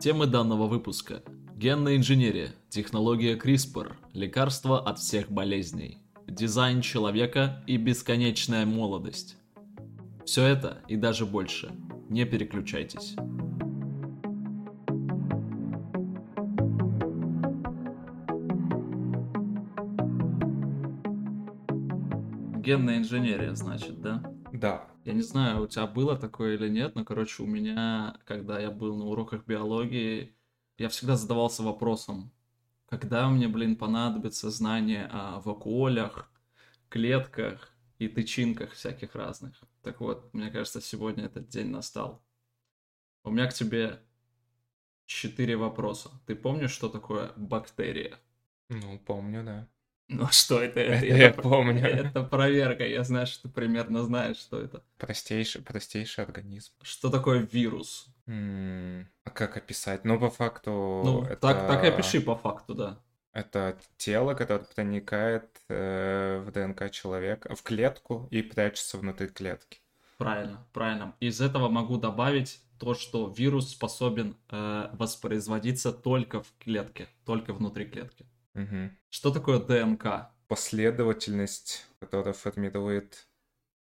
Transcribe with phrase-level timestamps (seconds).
[0.00, 1.24] Темы данного выпуска.
[1.56, 5.98] Генная инженерия, технология CRISPR, лекарства от всех болезней,
[6.28, 9.36] дизайн человека и бесконечная молодость.
[10.24, 11.72] Все это и даже больше.
[12.08, 13.16] Не переключайтесь.
[22.62, 24.22] Генная инженерия, значит, да?
[24.52, 24.86] Да.
[25.08, 28.70] Я не знаю, у тебя было такое или нет, но, короче, у меня, когда я
[28.70, 30.36] был на уроках биологии,
[30.76, 32.30] я всегда задавался вопросом,
[32.90, 36.30] когда мне, блин, понадобится знание о вакуолях,
[36.90, 39.58] клетках и тычинках всяких разных.
[39.80, 42.22] Так вот, мне кажется, сегодня этот день настал.
[43.24, 44.02] У меня к тебе
[45.06, 46.10] четыре вопроса.
[46.26, 48.18] Ты помнишь, что такое бактерия?
[48.68, 49.68] Ну, помню, да.
[50.08, 50.80] Ну что это?
[50.80, 51.86] Это я помню.
[51.86, 54.82] Это проверка, я знаю, что ты примерно знаешь, что это.
[54.96, 56.72] Простейший, простейший организм.
[56.82, 58.08] Что такое вирус?
[58.26, 60.04] А как описать?
[60.04, 61.36] Ну, по факту, Ну, это...
[61.36, 62.98] так, так и опиши по факту, да.
[63.32, 69.80] Это тело, которое проникает э, в ДНК человека, в клетку и прячется внутри клетки.
[70.16, 71.14] Правильно, правильно.
[71.20, 77.84] Из этого могу добавить то, что вирус способен э, воспроизводиться только в клетке, только внутри
[77.84, 78.26] клетки.
[78.58, 78.98] Мгм.
[79.10, 80.30] Что такое ДНК?
[80.48, 83.28] Последовательность, которая формирует,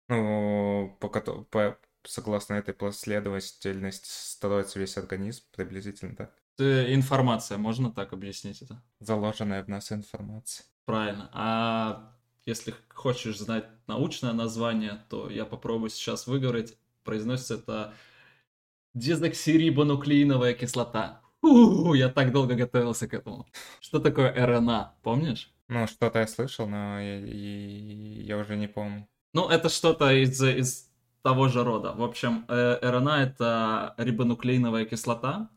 [0.08, 6.34] ну, по, по- согласно этой последовательности строится весь организм, приблизительно так.
[6.60, 8.82] Э, Информация, можно так объяснить это?
[9.00, 10.66] Заложенная в нас информация.
[10.86, 11.30] Правильно.
[11.34, 12.14] А
[12.46, 16.78] если хочешь знать научное название, то я попробую сейчас выговорить.
[17.04, 17.94] Произносится это
[18.94, 21.23] дезоксирибонуклеиновая кислота.
[21.44, 23.46] Фу, я так долго готовился к этому.
[23.82, 25.52] Что такое РНА, помнишь?
[25.68, 29.10] Ну, что-то я слышал, но я, я уже не помню.
[29.34, 30.90] Ну, это что-то из, из
[31.22, 31.92] того же рода.
[31.92, 35.50] В общем, э, РНА это рибонуклеиновая кислота,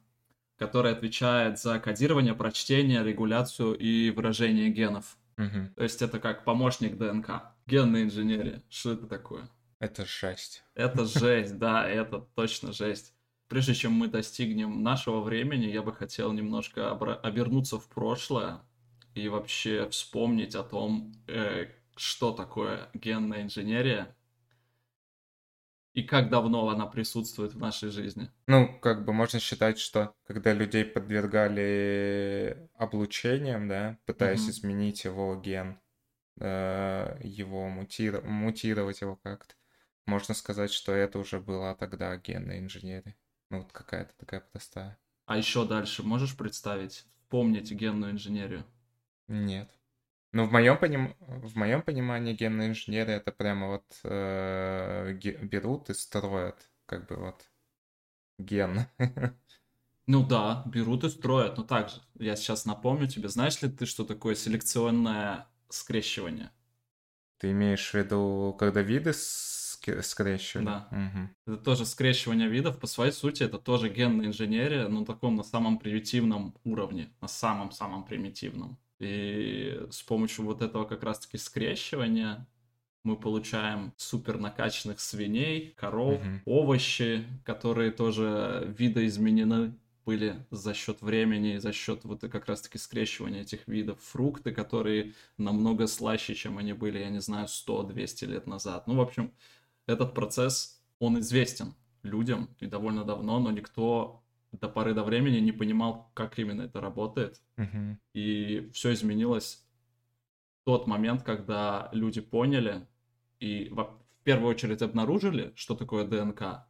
[0.59, 5.17] которая отвечает за кодирование, прочтение, регуляцию и выражение генов.
[5.37, 5.73] Мгм.
[5.77, 7.55] То есть это как помощник ДНК.
[7.69, 8.65] Генная инженерия.
[8.69, 9.49] Что это такое?
[9.79, 10.65] Это жесть.
[10.75, 13.16] Это жесть, да, это точно жесть.
[13.49, 18.61] Прежде чем мы достигнем нашего времени, я бы хотел немножко обернуться в прошлое
[19.15, 24.17] и вообще вспомнить о том, э, что такое генная инженерия
[25.95, 28.31] и как давно она присутствует в нашей жизни.
[28.49, 34.51] Ну, как бы можно считать, что когда людей подвергали облучением, да, пытаясь Мгм.
[34.51, 35.81] изменить его ген,
[36.41, 39.55] э, его мутир- мутировать его как-то,
[40.07, 43.17] можно сказать, что это уже была тогда генная инженерия.
[43.51, 44.99] Ну, вот какая-то такая простая.
[45.25, 48.65] А еще дальше можешь представить, вспомнить генную инженерию?
[49.29, 49.71] Нет.
[50.33, 51.17] Ну, в моем, поним...
[51.21, 57.17] в моем понимании генная инженерия это прямо вот э, ге- берут и строят, как бы
[57.17, 57.45] вот
[58.39, 58.87] ген.
[60.09, 61.97] Ну да, берут и строят, но также.
[62.19, 66.51] Я сейчас напомню тебе, знаешь ли ты, что такое селекционное скрещивание?
[67.39, 69.13] Ты имеешь в виду, когда виды
[70.03, 70.65] скрещивали?
[70.65, 70.89] Да.
[70.91, 71.37] Мгм.
[71.47, 75.79] Это тоже скрещивание видов, по своей сути, это тоже генная инженерия, но таком на самом
[75.79, 78.79] примитивном уровне, на самом-самом примитивном.
[78.99, 82.49] И с помощью вот этого как раз-таки скрещивания
[83.05, 86.41] мы получаем супер накачанных свиней, коров, Мгм.
[86.45, 93.67] овощи, которые тоже видоизменены были за счет времени, за счет вот как раз-таки скрещивания этих
[93.69, 94.01] видов.
[94.03, 98.87] Фрукты, которые намного слаще, чем они были, я не знаю, 100-200 лет назад.
[98.87, 99.33] Ну, в общем,
[99.87, 105.53] этот процесс, он известен людям и довольно давно, но никто до поры до времени не
[105.53, 107.41] понимал, как именно это работает.
[107.57, 108.01] Мгм.
[108.15, 109.65] И все изменилось
[110.63, 112.87] в тот момент, когда люди поняли
[113.39, 116.67] и в первую очередь обнаружили, что такое ДНК,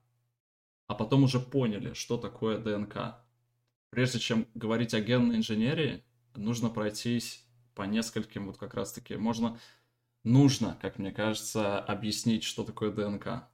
[0.87, 3.17] а потом уже поняли, что такое ДНК.
[3.91, 6.05] Прежде чем говорить о генной инженерии,
[6.35, 9.17] нужно пройтись по нескольким вот как раз-таки.
[9.17, 9.59] Можно,
[10.27, 13.49] нужно, как мне кажется, объяснить, что такое ДНК.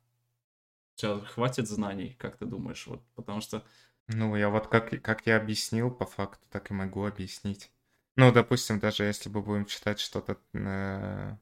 [0.96, 2.86] У тебя хватит знаний, как ты думаешь?
[2.86, 3.64] Вот, потому что
[4.08, 7.70] Ну, я вот как, как я объяснил, по факту, так и могу объяснить.
[8.16, 11.36] Ну, допустим, даже если бы будем читать что-то э,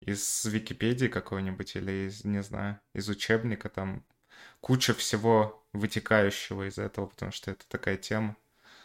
[0.00, 4.04] из Википедии какой-нибудь или из, не знаю, из учебника, там
[4.60, 8.36] куча всего вытекающего из этого, потому что это такая тема.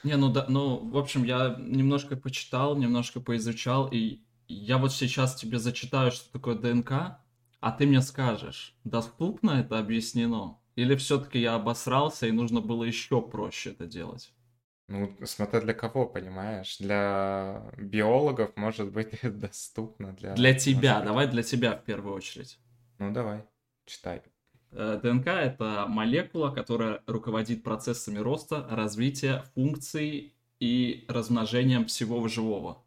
[0.03, 5.35] Не, ну да, ну, в общем, я немножко почитал, немножко поизучал, и я вот сейчас
[5.35, 7.19] тебе зачитаю, что такое ДНК,
[7.59, 10.59] а ты мне скажешь, доступно это объяснено?
[10.75, 14.31] Или все-таки я обосрался, и нужно было еще проще это делать?
[14.87, 16.77] Ну, смотря для кого, понимаешь?
[16.77, 20.13] Для биологов, может быть, доступно.
[20.13, 22.59] Для, Для тебя, быть- давай для тебя в первую очередь.
[22.99, 23.43] Ну, давай,
[23.85, 24.21] читай.
[24.71, 32.83] Э, ДНК— это молекула, которая руководит процессами роста, развития, функций и размножением всего живого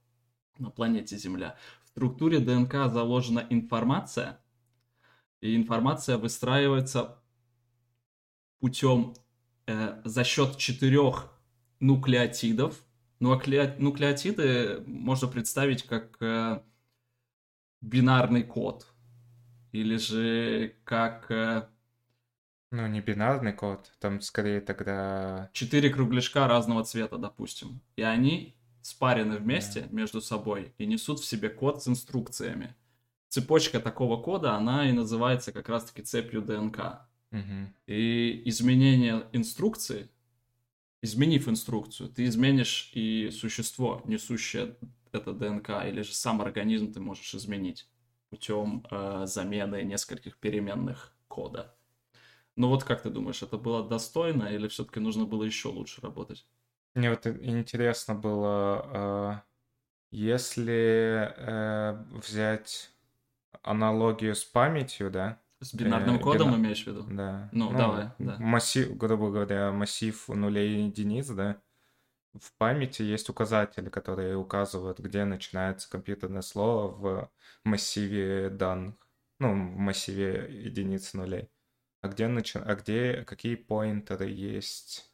[0.60, 1.56] на планете Земля.
[1.84, 4.40] В структуре ДНК заложена информация,
[5.40, 7.18] и информация выстраивается
[8.60, 9.14] путем
[9.66, 11.32] э, за счет четырех
[11.80, 12.84] нуклеотидов.
[13.18, 16.62] Нуклеотиды можно представить как э,
[17.80, 18.86] бинарный код
[19.72, 21.30] или же как...
[21.30, 21.68] Э,
[22.70, 25.50] ну, не бинарный код, там скорее тогда...
[25.52, 27.80] Четыре кругляшка разного цвета, допустим.
[27.96, 28.56] И они
[28.90, 32.74] спарены вместе между собой и несут в себе код с инструкциями.
[33.28, 37.08] Цепочка такого кода, она и называется как раз-таки цепью ДНК.
[37.30, 37.72] Угу.
[37.86, 40.10] И изменение инструкции,
[41.00, 44.76] изменив инструкцию, ты изменишь и существо, несущее
[45.12, 47.88] это ДНК, или же сам организм ты можешь изменить
[48.30, 51.74] путем э, замены нескольких переменных кода.
[52.56, 56.46] Ну вот как ты думаешь, это было достойно или все-таки нужно было еще лучше работать?
[56.94, 59.40] Мне вот интересно было, э,
[60.10, 62.90] если э, взять
[63.62, 65.40] аналогию с памятью, да?
[65.60, 66.60] С бинарным э, кодом бина...
[66.60, 67.04] имеешь в виду?
[67.08, 67.48] Да.
[67.52, 68.36] Ну, ну давай, да.
[68.38, 71.60] Массив, грубо говоря, массив нулей и единиц, да?
[72.34, 77.30] в памяти есть указатели, которые указывают, где начинается компьютерное слово в
[77.64, 78.94] массиве данных,
[79.38, 81.50] ну, в массиве единиц нулей.
[82.02, 82.58] А где, начи...
[82.58, 85.09] а где какие поинтеры есть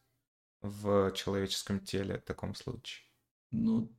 [0.63, 3.07] в человеческом теле в таком случае?
[3.51, 3.91] Ну,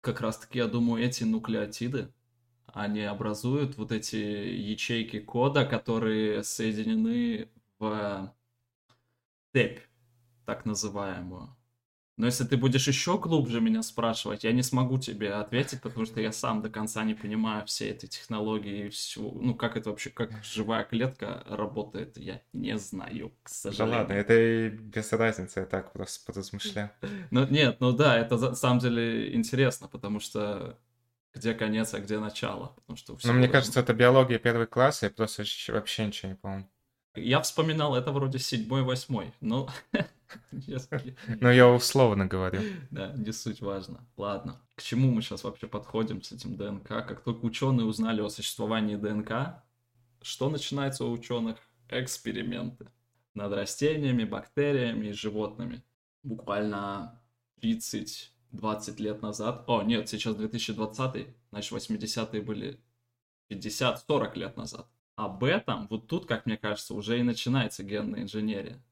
[0.00, 2.12] как раз-таки, я думаю, эти нуклеотиды,
[2.66, 7.48] они образуют вот эти ячейки кода, которые соединены
[7.78, 8.34] в
[9.52, 9.80] цепь
[10.44, 11.56] так называемую.
[12.16, 16.20] Но если ты будешь еще глубже меня спрашивать, я не смогу тебе ответить, потому что
[16.20, 19.32] я сам до конца не понимаю все эти технологии и всего.
[19.38, 23.92] Ну, как это вообще, как живая клетка работает, я не знаю, к сожалению.
[23.92, 26.90] Да ладно, это и без разницы, я так просто поразмышляю.
[27.30, 30.78] Ну, нет, ну да, это на самом деле интересно, потому что
[31.34, 32.72] где конец, а где начало.
[32.76, 36.68] Потому что ну, мне кажется, это биология первый класс, я просто вообще ничего не помню.
[37.16, 39.68] Я вспоминал, это вроде седьмой, восьмой, но...
[41.40, 42.60] Ну, я условно говорю.
[42.90, 44.04] Да, не суть важно.
[44.16, 44.60] Ладно.
[44.74, 46.88] К чему мы сейчас вообще подходим с этим ДНК?
[46.88, 49.62] Как только ученые узнали о существовании ДНК,
[50.20, 51.58] что начинается у ученых?
[51.88, 52.88] Эксперименты
[53.34, 55.84] над растениями, бактериями и животными.
[56.24, 57.22] Буквально
[57.62, 58.28] 30-20
[58.96, 59.62] лет назад.
[59.68, 62.80] О, нет, сейчас 2020, значит 80-е были
[63.48, 68.82] 50-40 лет назад об этом, вот тут, как мне кажется, уже и начинается генная инженерия.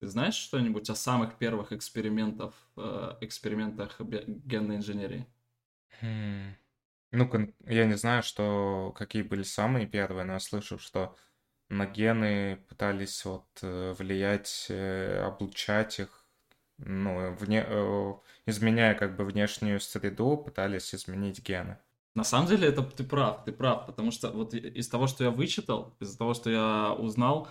[0.00, 5.26] Ты знаешь что-нибудь о самых первых экспериментах, э, экспериментах генной инженерии?
[6.00, 6.54] Хм.
[7.12, 11.16] Ну, я не знаю, что какие были самые первые, но я слышал, что
[11.70, 16.26] на гены пытались вот э, влиять, э, облучать их,
[16.78, 17.62] ну, вне,
[18.46, 21.78] изменяя как бы внешнюю среду, пытались изменить гены.
[22.18, 25.30] На самом деле, это ты прав, ты прав, потому что вот из того, что я
[25.30, 27.46] вычитал, из того, что я узнал,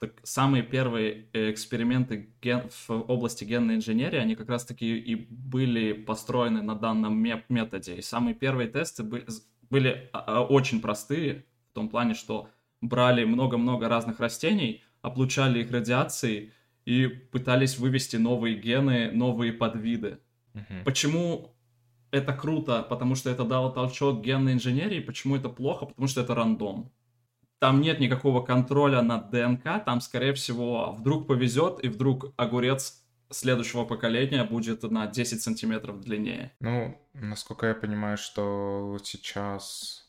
[0.00, 2.68] так самые первые эксперименты ген...
[2.68, 7.16] в области генной инженерии, они как раз-таки и были построены на данном
[7.48, 7.94] методе.
[7.94, 9.24] И самые первые тесты были,
[9.70, 12.48] были а, а, очень простые, в том плане, что
[12.80, 16.52] брали много-много разных растений, облучали их радиацией
[16.84, 20.18] и пытались вывести новые гены, новые подвиды.
[20.54, 20.82] Uh-huh.
[20.84, 21.54] Почему
[22.10, 25.00] это круто, потому что это дало толчок генной инженерии.
[25.00, 25.86] Почему это плохо?
[25.86, 26.92] Потому что это рандом.
[27.58, 33.84] Там нет никакого контроля над ДНК, там, скорее всего, вдруг повезет, и вдруг огурец следующего
[33.84, 36.52] поколения будет на 10 сантиметров длиннее.
[36.60, 40.08] Ну, насколько я понимаю, что сейчас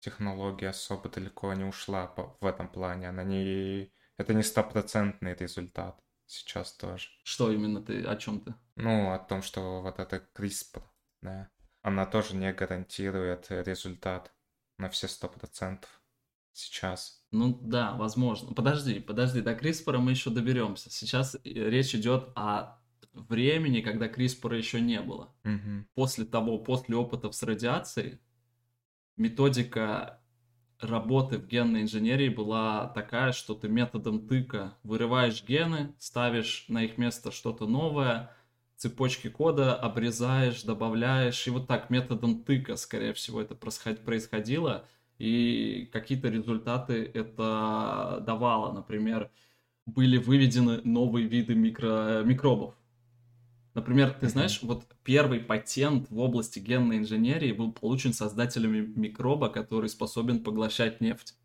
[0.00, 3.08] технология особо далеко не ушла в этом плане.
[3.08, 3.90] Она не...
[4.18, 7.08] Это не стопроцентный результат сейчас тоже.
[7.22, 8.54] Что именно ты, о чем ты?
[8.76, 10.82] Ну, о том, что вот это CRISPR,
[11.24, 11.48] да,
[11.82, 14.32] она тоже не гарантирует результат
[14.78, 16.02] на все сто процентов
[16.52, 17.24] сейчас.
[17.32, 18.54] Ну да, возможно.
[18.54, 20.90] Подожди, подожди, до CRISPR мы еще доберемся.
[20.90, 22.78] Сейчас речь идет о
[23.12, 25.34] времени, когда CRISPR еще не было.
[25.44, 25.86] Угу.
[25.94, 28.20] После того, после опытов с радиацией,
[29.16, 30.20] методика
[30.80, 36.98] работы в генной инженерии была такая, что ты методом тыка вырываешь гены, ставишь на их
[36.98, 38.34] место что-то новое,
[38.84, 44.86] цепочки кода обрезаешь, добавляешь, и вот так методом тыка, скорее всего, это происходило,
[45.16, 48.74] и какие-то результаты это давало.
[48.74, 49.30] Например,
[49.86, 52.22] были выведены новые виды микро...
[52.24, 52.74] микробов.
[53.72, 59.88] Например, ты знаешь, вот первый патент в области генной инженерии был получен создателями микроба, который
[59.88, 61.36] способен поглощать нефть.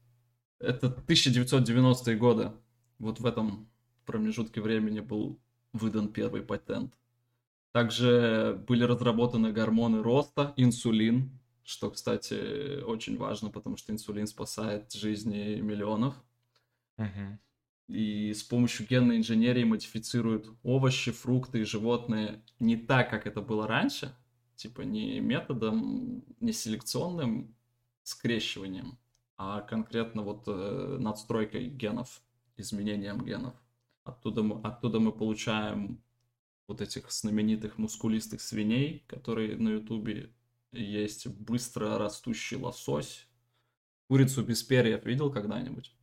[0.60, 2.52] Это 1990-е годы.
[2.98, 3.70] Вот в этом
[4.06, 5.40] промежутке времени был
[5.72, 6.94] выдан первый патент.
[7.72, 15.60] Также были разработаны гормоны роста, инсулин, что, кстати, очень важно, потому что инсулин спасает жизни
[15.62, 16.16] миллионов.
[17.88, 23.68] И с помощью генной инженерии модифицируют овощи, фрукты и животные не так, как это было
[23.68, 24.16] раньше,
[24.56, 27.56] типа не методом, не селекционным
[28.04, 28.98] скрещиванием,
[29.38, 32.22] а конкретно вот э, надстройкой генов,
[32.58, 33.56] изменением генов.
[34.04, 36.02] Оттуда мы, оттуда мы получаем
[36.70, 40.32] вот этих знаменитых мускулистых свиней, которые на ютубе
[40.72, 43.28] есть, быстро растущий лосось.
[44.08, 45.96] Курицу без перьев видел когда-нибудь?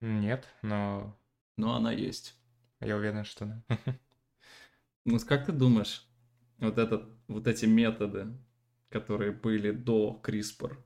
[0.00, 1.16] Нет, но...
[1.56, 2.34] Но она есть.
[2.80, 3.78] Я уверен, что да.
[5.04, 6.06] Ну, как ты думаешь,
[6.58, 8.36] вот, этот, вот эти методы,
[8.90, 10.76] которые были до CRISPR,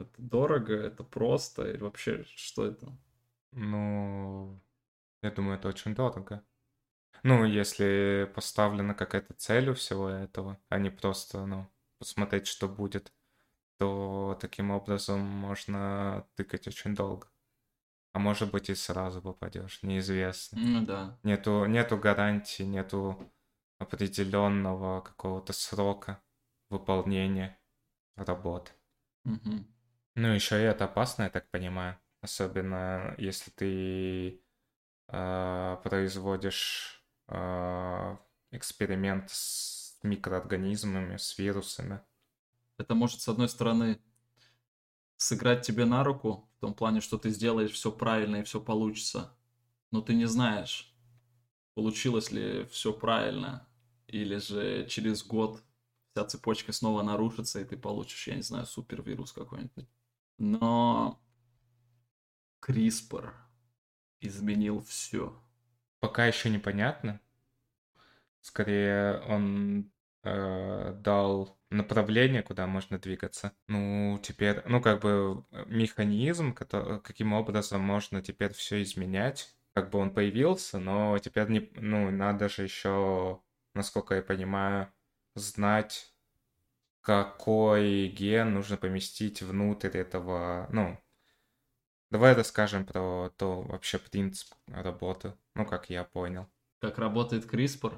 [0.00, 2.98] это дорого, это просто, или вообще что это?
[3.52, 4.60] Ну,
[5.22, 6.44] я думаю, это очень дорого.
[7.22, 13.12] Ну, если поставлена какая-то цель у всего этого, а не просто, ну, посмотреть, что будет,
[13.78, 17.28] то таким образом можно тыкать очень долго.
[18.12, 20.58] А может быть и сразу попадешь, неизвестно.
[20.60, 21.18] Ну да.
[21.22, 23.32] Нету, нету гарантии, нету
[23.78, 26.22] определенного какого-то срока
[26.70, 27.58] выполнения
[28.16, 28.72] работы.
[29.24, 29.64] Угу.
[30.16, 31.98] Ну, еще и это опасно, я так понимаю.
[32.20, 34.42] Особенно если ты
[35.08, 37.03] э, производишь
[38.50, 42.00] эксперимент с микроорганизмами, с вирусами.
[42.76, 44.00] Это может, с одной стороны,
[45.16, 49.36] сыграть тебе на руку, в том плане, что ты сделаешь все правильно и все получится.
[49.90, 50.94] Но ты не знаешь,
[51.74, 53.66] получилось ли все правильно,
[54.06, 55.62] или же через год
[56.12, 59.88] вся цепочка снова нарушится, и ты получишь, я не знаю, супервирус какой-нибудь.
[60.38, 61.20] Но
[62.60, 63.32] CRISPR
[64.20, 65.40] изменил все.
[66.04, 67.18] Пока еще непонятно.
[68.42, 69.90] Скорее, он
[70.22, 73.52] э, дал направление, куда можно двигаться.
[73.68, 79.56] Ну, теперь, ну, как бы механизм, который, каким образом можно теперь все изменять.
[79.72, 83.40] Как бы он появился, но теперь не, ну, надо же еще,
[83.72, 84.92] насколько я понимаю,
[85.34, 86.12] знать,
[87.00, 90.98] какой ген нужно поместить внутрь этого, ну,
[92.10, 96.48] давай расскажем про то вообще принцип работы, ну, как я понял.
[96.80, 97.96] Как работает CRISPR?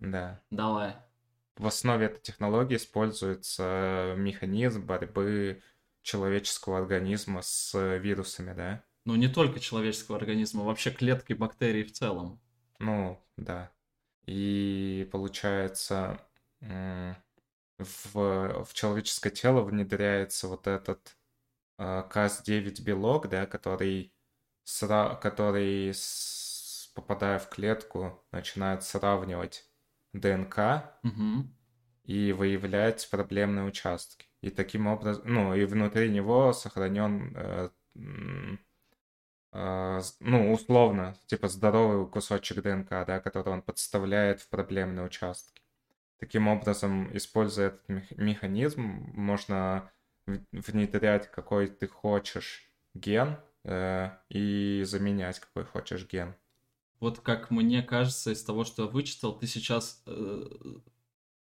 [0.00, 0.40] Да.
[0.50, 0.96] Давай
[1.56, 5.62] в основе этой технологии используется механизм борьбы
[6.02, 8.84] человеческого организма с вирусами, да?
[9.04, 12.40] Ну, не только человеческого организма, вообще клетки бактерий в целом.
[12.78, 13.70] Ну, да.
[14.26, 16.20] И получается,
[16.60, 17.04] в,
[17.78, 21.16] в человеческое тело внедряется вот этот
[21.78, 24.12] КАС-9 белок, да, который,
[24.64, 25.14] сра...
[25.14, 26.35] который с...
[26.96, 29.64] попадая в клетку, начинает сравнивать
[30.14, 31.46] ДНК угу.
[32.04, 34.26] и выявлять проблемные участки.
[34.40, 37.68] И таким образом, ну, и внутри него сохранен, э,
[39.52, 45.62] э, ну, условно, типа здоровый кусочек ДНК, да, который он подставляет в проблемные участки.
[46.18, 49.92] Таким образом, используя этот механизм, можно
[50.50, 56.34] внедрять какой ты хочешь ген э, и заменять какой хочешь ген
[57.00, 60.46] вот как мне кажется, из того, что я вычитал, ты сейчас э,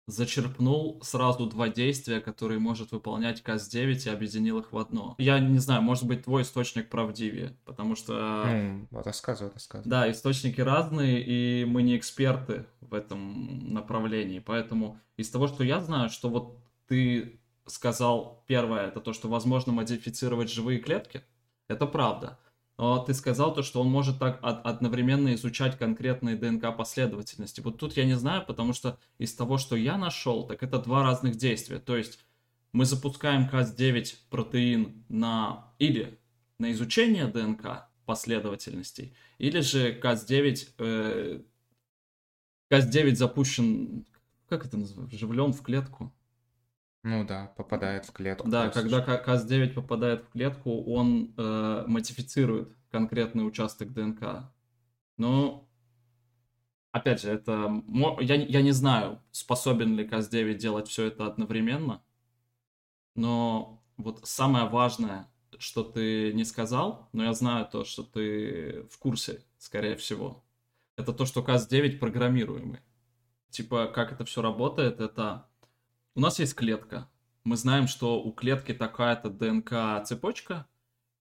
[0.08, 5.16] зачерпнул сразу два действия, которые может выполнять КАС-9 и объединил их в одно.
[5.18, 8.46] Я не знаю, может быть, твой источник правдивее, потому что...
[8.92, 9.90] Ну, рассказывай, рассказывай.
[9.90, 15.82] Да, источники разные, и мы не эксперты в этом направлении, поэтому из того, что я
[15.82, 21.24] знаю, что вот ты сказал, первое, это то, что возможно модифицировать живые клетки,
[21.68, 22.38] это правда.
[22.78, 27.62] Ты сказал то, что он может так одновременно изучать конкретные ДНК последовательности.
[27.62, 31.04] Вот тут я не знаю, потому что из того, что я нашел, так это два
[31.04, 31.80] разных действия.
[31.80, 32.20] То есть
[32.74, 36.20] мы запускаем Cas9 протеин на или
[36.60, 41.42] на изучение ДНК последовательностей, или же Cas9 э,
[42.70, 44.06] Cas9 запущен,
[44.50, 46.14] как это называется, вживлен в клетку.
[47.06, 48.50] Ну да, попадает в клетку.
[48.50, 54.52] Да, когда КАС-9 попадает в клетку, он э, модифицирует конкретный участок ДНК.
[55.16, 55.70] Но,
[56.92, 57.84] опять же, это...
[58.22, 62.04] Я, я не знаю, способен ли КАС-9 делать все это одновременно,
[63.14, 68.98] но вот самое важное, что ты не сказал, но я знаю то, что ты в
[68.98, 70.44] курсе, скорее всего,
[70.98, 72.80] это то, что КАС-9 программируемый.
[73.52, 75.48] Типа, как это все работает, это
[76.16, 77.10] у нас есть клетка.
[77.44, 80.66] Мы знаем, что у клетки такая-то ДНК-цепочка,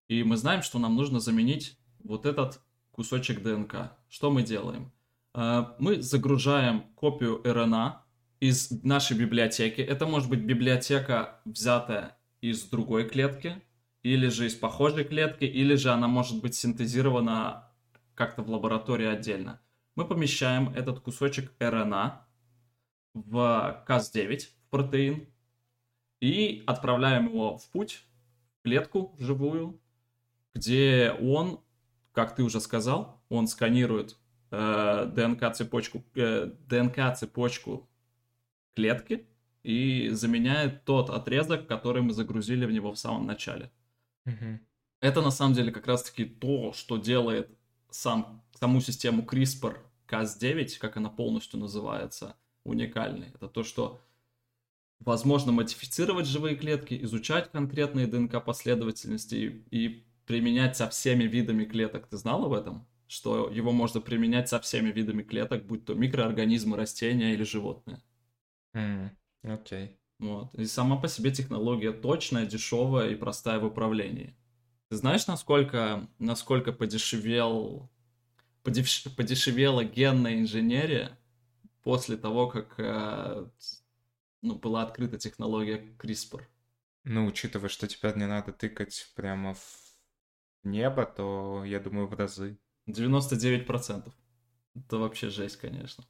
[0.09, 2.61] И мы знаем, что нам нужно заменить вот этот
[2.91, 3.93] кусочек ДНК.
[4.09, 4.93] Что мы делаем?
[5.35, 8.05] Э, мы загружаем копию РНА
[8.41, 9.81] из нашей библиотеки.
[9.81, 13.63] Это может быть библиотека, взятая из другой клетки,
[14.03, 17.73] или же из похожей клетки, или же она может быть синтезирована
[18.15, 19.61] как-то в лаборатории отдельно.
[19.97, 22.27] Мы помещаем этот кусочек РНА
[23.15, 25.29] в Cas9, в протеин,
[26.21, 28.05] и отправляем его в путь,
[28.59, 29.81] в клетку живую,
[30.53, 31.61] где он,
[32.11, 34.17] как ты уже сказал, он сканирует
[34.51, 37.89] э, ДНК-цепочку э, ДНК-цепочку
[38.75, 39.29] клетки
[39.63, 43.71] и заменяет тот отрезок, который мы загрузили в него в самом начале.
[44.25, 44.59] Мгм.
[45.01, 47.49] Это на самом деле как раз-таки то, что делает
[47.91, 53.29] сам, саму систему CRISPR-Cas9, как она полностью называется, уникальной.
[53.35, 54.01] Это то, что
[55.01, 59.35] возможно модифицировать живые клетки, изучать конкретные ДНК-последовательности
[59.71, 62.07] и, и применять со всеми видами клеток.
[62.09, 62.87] Ты знал об этом?
[63.07, 68.03] Что его можно применять со всеми видами клеток, будь то микроорганизмы, растения или животные.
[69.43, 69.99] Окей.
[70.19, 70.55] Вот.
[70.55, 74.37] И сама по себе технология точная, дешевая и простая в управлении.
[74.89, 77.91] Ты знаешь, насколько, насколько подешевел,
[78.65, 81.19] подеш- подешевела генная инженерия
[81.83, 83.47] после того, как э,
[84.45, 86.43] ну, была открыта технология CRISPR?
[87.05, 89.97] Ну, учитывая, что теперь не надо тыкать прямо в
[90.63, 92.59] небо, то, я думаю, в разы.
[92.87, 94.13] 99%.
[94.75, 96.05] Это вообще жесть, конечно.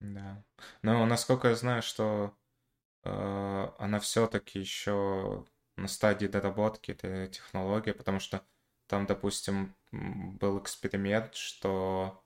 [0.00, 0.44] Да.
[0.82, 2.34] Но насколько я знаю, что
[3.04, 8.42] э, она все-таки еще на стадии доработки этой технологии, потому что
[8.86, 12.22] там, допустим, был эксперимент, что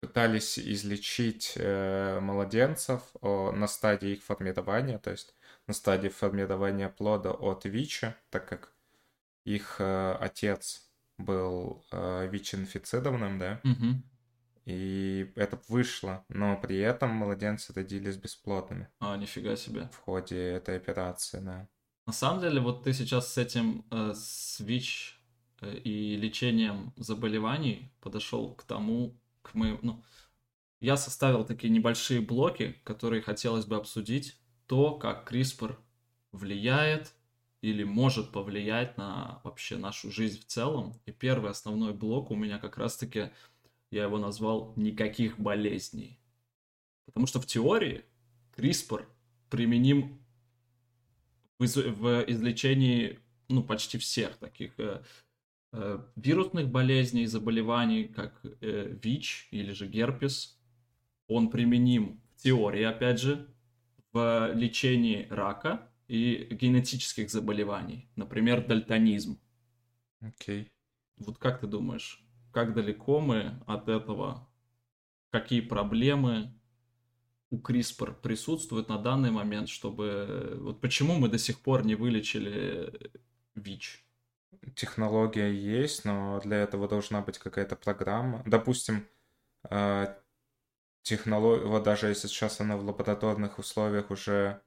[0.00, 5.34] пытались излечить э, младенцев о- на стадии их формирования, то есть
[5.66, 8.72] на стадии формирования плода от ВИЧа, так как
[9.44, 14.02] их э, отец был э, ВИЧ-инфицированным, да, Мгм.
[14.64, 19.88] и это вышло, но при этом младенцы родились бесплодными А, нифига себе.
[19.92, 21.68] в ходе этой операции, да.
[22.06, 25.20] На самом деле, вот ты сейчас с этим, э, с ВИЧ
[25.60, 30.04] э, и лечением заболеваний подошел к тому, к моему, ну,
[30.80, 35.76] я составил такие небольшие блоки, которые хотелось бы обсудить, то, как CRISPR
[36.32, 37.12] влияет
[37.60, 40.94] или может повлиять на вообще нашу жизнь в целом.
[41.04, 43.30] И первый основной блок у меня как раз-таки,
[43.90, 46.18] я его назвал «никаких болезней».
[47.04, 48.04] Потому что в теории
[48.56, 49.04] CRISPR
[49.50, 50.24] применим
[51.58, 55.02] в, из- в излечении ну, почти всех таких э,
[56.16, 60.60] вирусных болезней, заболеваний, как э, ВИЧ или же герпес.
[61.28, 63.46] Он применим в теории, опять же,
[64.12, 69.40] в лечении рака и генетических заболеваний, например, дальтонизм.
[70.20, 70.68] Окей.
[71.16, 74.48] Вот как ты думаешь, как далеко мы от этого?
[75.30, 76.52] Какие проблемы
[77.50, 80.58] у CRISPR присутствуют на данный момент, чтобы...
[80.60, 83.12] Вот почему мы до сих пор не вылечили
[83.54, 84.04] ВИЧ?
[84.74, 88.42] Технология есть, но для этого должна быть какая-то программа.
[88.46, 89.06] Допустим,
[91.02, 94.62] технология, вот даже если сейчас она в лабораторных условиях уже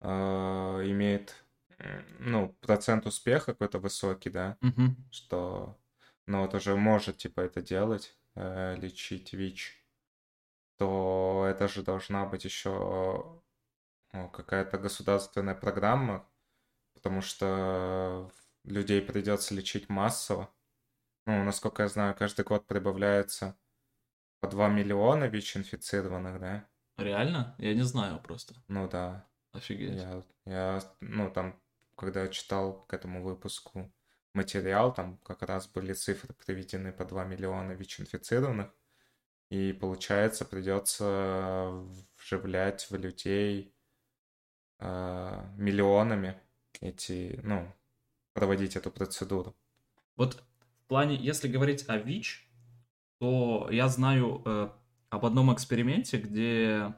[0.00, 1.34] э, имеет,
[2.18, 4.96] ну, процент успеха какой-то высокий, да, Мгм.
[5.10, 5.78] что,
[6.26, 9.84] ну, вот уже может, типа, это делать, э, лечить ВИЧ,
[10.76, 13.42] то это же должна быть еще
[14.12, 16.26] ну, какая-то государственная программа,
[16.94, 18.32] потому что
[18.64, 20.52] людей придется лечить массово.
[21.26, 23.58] Ну, насколько я знаю, каждый год прибавляется
[24.40, 26.68] по 2 миллиона ВИЧ-инфицированных, да?
[26.96, 27.54] Реально?
[27.58, 28.54] Я не знаю просто.
[28.68, 29.94] Ну да, Офигеть.
[29.94, 31.60] я, я, ну там,
[31.96, 33.92] когда читал к этому выпуску
[34.34, 38.72] материал, там как раз были цифры приведены по 2 миллиона ВИЧ-инфицированных,
[39.50, 41.70] и получается придется
[42.16, 43.74] вживлять в людей
[44.78, 46.40] э, миллионами
[46.80, 47.72] эти, ну,
[48.38, 49.56] проводить эту процедуру.
[50.16, 50.44] Вот
[50.84, 52.48] в плане, если говорить о ВИЧ,
[53.18, 54.70] то я знаю э,
[55.10, 56.94] об одном эксперименте, где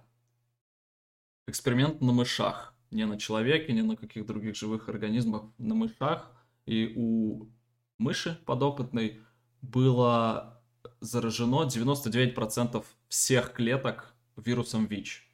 [1.47, 6.31] эксперимент на мышах, не на человеке, не на каких других живых организмах, на мышах,
[6.67, 7.49] и у
[7.97, 9.23] мыши подопытной
[9.63, 10.63] было
[11.01, 15.27] заражено 99% всех клеток вирусом ВИЧ.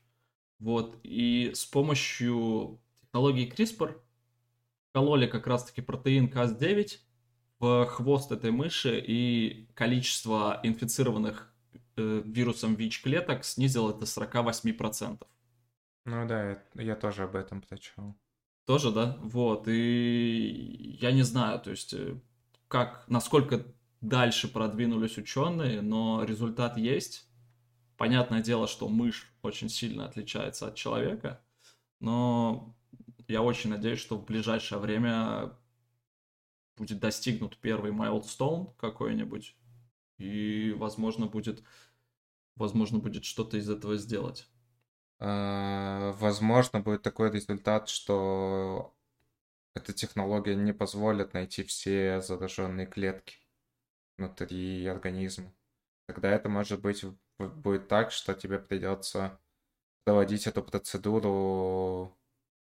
[0.61, 4.06] Вот, и с помощью технологии CRISPR
[4.97, 7.01] кололи как раз-таки протеин Cas9
[7.59, 11.55] в хвост этой мыши, и количество инфицированных
[11.99, 15.23] э, вирусом ВИЧ клеток снизило до 48%.
[16.07, 18.17] Ну да, я, я тоже об этом прочел.
[18.65, 19.19] Тоже, да?
[19.21, 22.19] Вот, и я не знаю, то есть э,
[22.67, 23.67] как, насколько
[24.01, 27.29] дальше продвинулись ученые, но результат есть.
[27.99, 31.45] Понятное дело, что мышь очень сильно отличается от человека,
[32.01, 32.76] но
[33.29, 35.57] я очень надеюсь, что в ближайшее время
[36.77, 39.57] будет достигнут первый майлстоун какой-нибудь,
[40.19, 41.63] и, возможно, будет,
[42.55, 44.49] возможно, будет что-то из этого сделать.
[45.19, 48.95] А, возможно, будет такой результат, что
[49.75, 53.37] эта технология не позволит найти все зараженные клетки
[54.19, 55.53] внутри организма.
[56.07, 57.05] Тогда это может быть
[57.39, 59.39] будет так, что тебе придется
[60.05, 62.16] проводить эту процедуру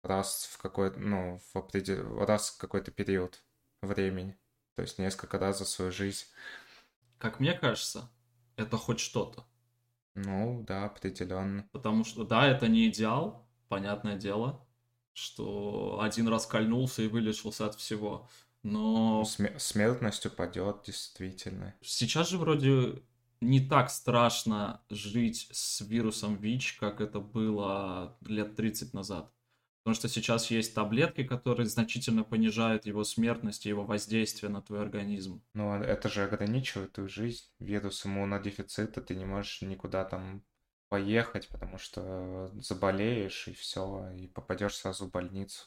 [0.03, 2.25] раз в какой-то, ну, в определ...
[2.25, 3.41] раз в какой-то период
[3.81, 4.37] времени.
[4.75, 6.25] То есть несколько раз за свою жизнь.
[7.17, 8.09] Как мне кажется,
[8.55, 9.45] это хоть что-то.
[10.15, 11.67] Ну, да, определенно.
[11.71, 14.65] Потому что, да, это не идеал, понятное дело,
[15.13, 18.29] что один раз кольнулся и вылечился от всего.
[18.61, 19.19] Но...
[19.19, 21.75] Ну, Смер- смертность упадет, действительно.
[21.81, 23.01] Сейчас же вроде
[23.41, 29.31] не так страшно жить с вирусом ВИЧ, как это было лет 30 назад.
[29.83, 34.81] Потому что сейчас есть таблетки, которые значительно понижают его смертность и его воздействие на твой
[34.81, 35.43] организм.
[35.53, 37.43] Ну, а это же ограничивает твою жизнь.
[37.59, 40.41] Вирус иммунодефицита, ты не можешь никуда там
[40.87, 45.65] поехать, потому что заболеешь и все, и попадешь сразу в больницу.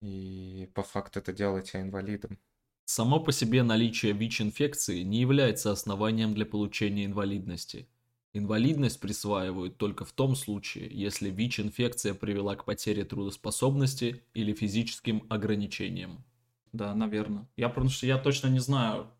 [0.00, 2.38] И по факту это делает тебя инвалидом.
[2.84, 7.88] Само по себе наличие ВИЧ-инфекции не является основанием для получения инвалидности.
[8.36, 16.22] Инвалидность присваивают только в том случае, если ВИЧ-инфекция привела к потере трудоспособности или физическим ограничениям.
[16.70, 17.48] Да, наверное.
[17.56, 19.10] Я потому что я точно не знаю,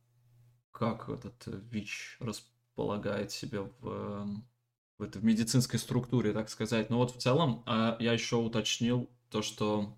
[0.70, 4.46] как этот ВИЧ располагает себя в, эм,
[4.98, 6.90] в, этой, в медицинской структуре, так сказать.
[6.90, 9.96] Но вот в целом а, я еще уточнил то, что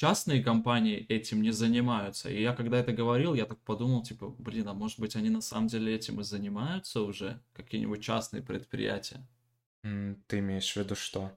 [0.00, 2.30] частные компании этим не занимаются.
[2.30, 5.42] И я когда это говорил, я так подумал, типа, блин, а может быть они на
[5.42, 7.42] самом деле этим и занимаются уже?
[7.52, 9.28] Какие-нибудь частные предприятия?
[9.82, 11.30] Ты имеешь в виду что?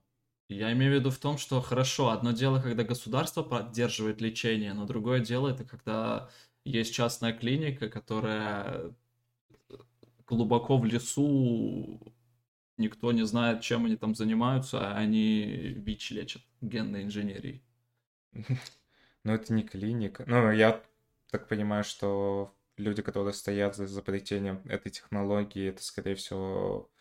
[0.47, 4.85] Я имею в виду в том, что хорошо, одно дело, когда государство поддерживает лечение, но
[4.85, 6.29] другое дело это когда
[6.63, 8.95] есть частная клиника, которая
[10.25, 11.99] глубоко в лесу,
[12.77, 17.61] никто не знает, чем они там занимаются, а они ВИЧ лечат генной инженерией.
[19.23, 20.25] Ну, это не клиника.
[20.27, 20.83] Ну, я
[21.31, 26.91] так понимаю, что люди, которые стоят за изобретением этой технологии, это, скорее всего,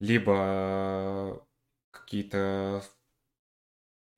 [0.00, 1.46] либо
[1.90, 2.82] какие-то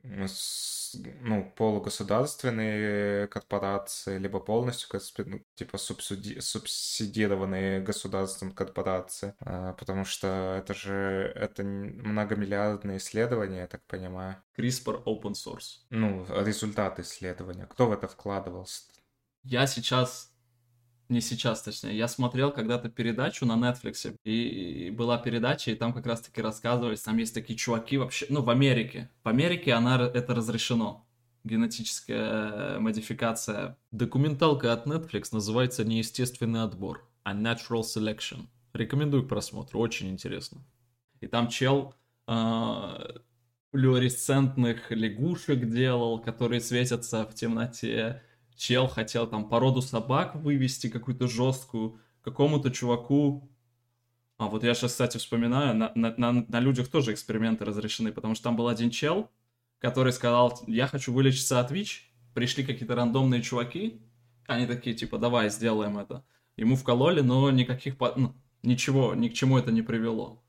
[0.02, 6.40] ну, полугосударственные корпорации, либо полностью ну, типа субсиди...
[6.40, 14.36] субсидированные государством корпорации, а, потому что это же это многомиллиардные исследования, я так понимаю.
[14.56, 15.82] CRISPR open source.
[15.90, 17.66] Ну, результаты исследования.
[17.66, 18.82] Кто в это вкладывался?
[19.42, 20.32] Я сейчас
[21.08, 25.92] не сейчас, точнее, я смотрел когда-то передачу на Netflix, и, и была передача, и там
[25.92, 29.10] как раз-таки рассказывались, там есть такие чуваки вообще, ну, в Америке.
[29.24, 31.06] В Америке она, это разрешено,
[31.44, 33.78] генетическая модификация.
[33.90, 38.46] Документалка от Netflix называется «Неестественный отбор», а Natural Selection.
[38.74, 40.62] Рекомендую к просмотру, очень интересно.
[41.20, 41.94] И там чел
[42.26, 43.18] э,
[43.72, 48.22] флуоресцентных лягушек делал, которые светятся в темноте
[48.58, 53.50] чел хотел там породу собак вывести какую-то жесткую, какому-то чуваку.
[54.36, 58.34] А вот я сейчас, кстати, вспоминаю, на, на, на, на людях тоже эксперименты разрешены, потому
[58.34, 59.30] что там был один чел,
[59.78, 64.00] который сказал, я хочу вылечиться от ВИЧ, пришли какие-то рандомные чуваки,
[64.46, 66.24] они такие, типа, давай, сделаем это.
[66.56, 70.42] Ему вкололи, но никаких, ну, ничего, ни к чему это не привело.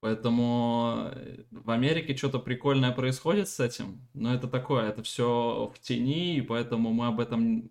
[0.00, 5.78] Поэтому э, в Америке что-то прикольное происходит с этим, но это такое, это все в
[5.78, 7.70] тени, и поэтому мы об этом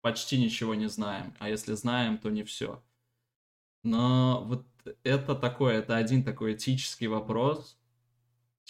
[0.00, 1.34] почти ничего не знаем.
[1.40, 2.82] А если знаем, то не все.
[3.82, 4.66] Но вот
[5.02, 7.79] это такое, это один такой этический вопрос,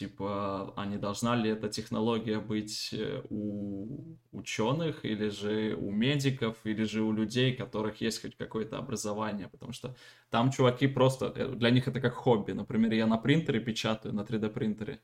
[0.00, 6.56] Типа, а не должна ли эта технология быть э, у ученых, или же у медиков,
[6.64, 9.94] или же у людей, у которых есть хоть какое-то образование, потому что
[10.30, 12.52] там чуваки просто, э, для них это как хобби.
[12.52, 15.00] Например, я на принтере печатаю, на 3D принтере,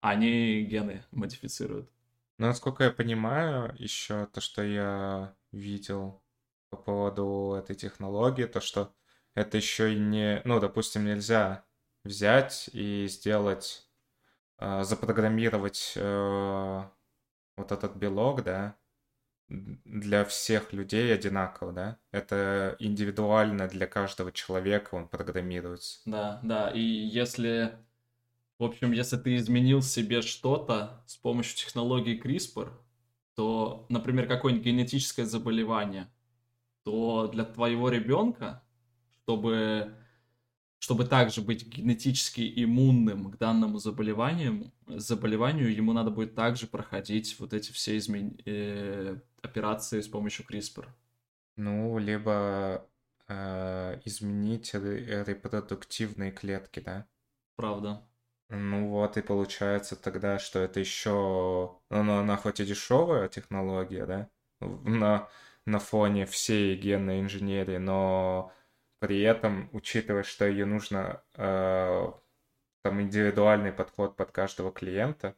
[0.00, 1.88] они гены модифицируют.
[2.38, 6.20] Ну, насколько я понимаю, еще то, что я видел
[6.70, 8.92] по поводу этой технологии, то, что
[9.34, 10.42] это еще и не...
[10.44, 11.64] Ну, допустим, нельзя
[12.02, 13.85] взять и сделать
[14.58, 16.82] э, запрограммировать э,
[17.56, 18.76] вот этот белок, да,
[19.48, 21.98] для всех людей одинаково, да?
[22.10, 26.00] Это индивидуально для каждого человека он программируется.
[26.04, 27.78] Да, да, и если,
[28.58, 32.72] в общем, если ты изменил себе что-то с помощью технологии CRISPR,
[33.36, 36.10] то, например, какое-нибудь генетическое заболевание,
[36.84, 38.64] то для твоего ребенка,
[39.22, 39.94] чтобы,
[40.78, 47.52] чтобы также быть генетически иммунным к данному заболеванию, заболеванию ему надо будет также проходить вот
[47.52, 48.38] эти все измен...
[48.44, 50.86] э, операции с помощью CRISPR.
[51.56, 52.86] Ну, либо
[53.28, 57.06] э, изменить репродуктивные клетки, да?
[57.56, 58.06] Правда.
[58.48, 61.78] Ну вот и получается тогда, что это еще...
[61.90, 64.28] Ну, она хоть и дешевая технология, да?
[64.60, 65.28] На,
[65.64, 68.52] на фоне всей генной инженерии, но
[68.98, 72.12] при этом, учитывая, что ее нужно э,
[72.82, 75.36] там индивидуальный подход под каждого клиента,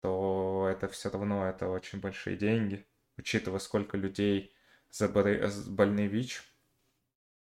[0.00, 4.52] то это все равно это очень большие деньги, учитывая, сколько людей
[4.90, 5.50] заболе...
[5.66, 6.42] больны ВИЧ.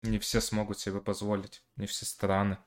[0.02, 2.58] Не все смогут себе позволить, не все страны.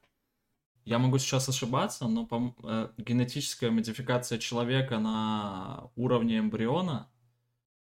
[0.86, 7.10] Я могу сейчас ошибаться, но по, э, генетическая модификация человека на уровне эмбриона,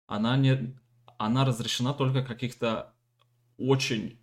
[0.07, 0.77] она, не,
[1.19, 2.95] она разрешена только каких-то
[3.59, 4.19] очень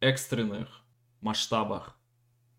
[0.00, 0.82] экстренных
[1.20, 1.98] масштабах,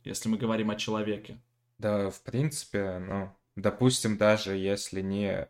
[0.03, 1.41] если мы говорим о человеке.
[1.77, 5.49] Да, в принципе, ну, допустим, даже если не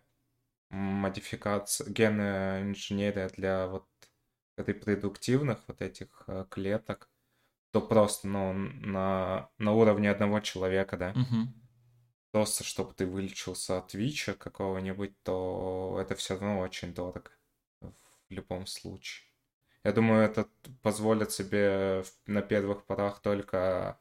[0.70, 3.88] модификация, генная инженерия для вот
[4.58, 7.10] репродуктивных вот этих э, клеток,
[7.72, 11.48] то просто, ну, на, на уровне одного человека, да, Угу.
[12.32, 17.32] просто чтобы ты вылечился от ВИЧа какого-нибудь, то это все равно очень дорого
[17.82, 17.94] в
[18.30, 19.31] любом случае.
[19.84, 20.48] Я думаю, это
[20.84, 24.00] позволит себе на первых порах только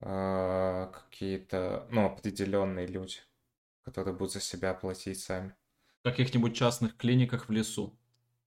[0.00, 3.18] э, какие-то, ну, определенные люди,
[3.82, 5.54] которые будут за себя платить сами.
[6.00, 7.98] В каких-нибудь частных клиниках в лесу.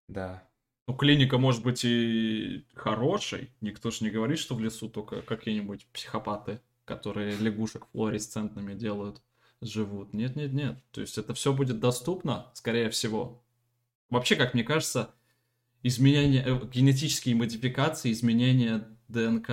[0.07, 0.47] Да.
[0.87, 3.51] Ну, клиника может быть и хорошей.
[3.61, 9.21] Никто же не говорит, что в лесу только какие-нибудь психопаты, которые лягушек флуоресцентными делают,
[9.61, 10.13] живут.
[10.13, 10.83] Нет, нет, нет.
[10.91, 13.43] То есть это все будет доступно, скорее всего.
[14.09, 15.13] Вообще, как мне кажется,
[15.83, 19.49] изменение, э, генетические модификации, изменение ДНК,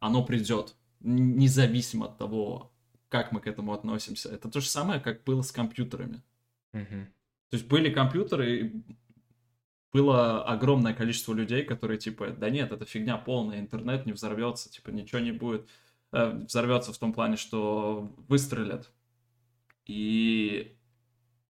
[0.00, 0.74] оно придет.
[1.00, 2.72] Независимо от того,
[3.08, 4.28] как мы к этому относимся.
[4.28, 6.22] Это то же самое, как было с компьютерами.
[6.72, 7.06] Мгм.
[7.50, 8.82] То есть были компьютеры, и
[9.92, 14.90] было огромное количество людей, которые типа, да нет, это фигня полная, интернет не взорвется, типа
[14.90, 15.68] ничего не будет.
[16.12, 18.92] Э, взорвется в том плане, что выстрелят.
[19.86, 20.76] И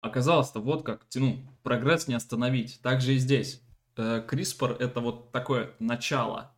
[0.01, 2.81] оказалось-то вот как, ну, прогресс не остановить.
[2.83, 3.62] Так же и здесь.
[3.97, 6.55] Э, CRISPR это вот такое начало,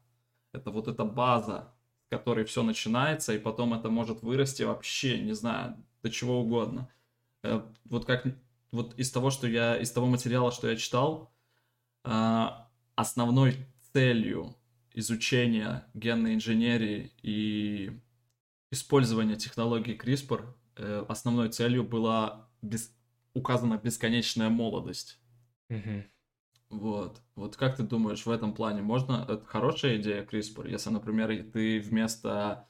[0.53, 1.73] это вот эта база,
[2.07, 6.89] с которой все начинается, и потом это может вырасти вообще, не знаю, до чего угодно.
[7.43, 8.27] Э, Вот как
[8.73, 11.33] вот из того, что я, из того материала, что я читал,
[12.05, 14.57] а, основной целью
[14.93, 18.01] изучения генной инженерии и
[18.71, 20.45] использования технологии CRISPR,
[20.77, 22.93] э, основной целью была бес-
[23.35, 25.19] указана бесконечная молодость.
[25.69, 26.05] Мгм.
[26.71, 27.23] Вот.
[27.37, 29.25] Вот как ты думаешь, в этом плане можно...
[29.29, 32.69] Это хорошая идея CRISPR, если, например, ты вместо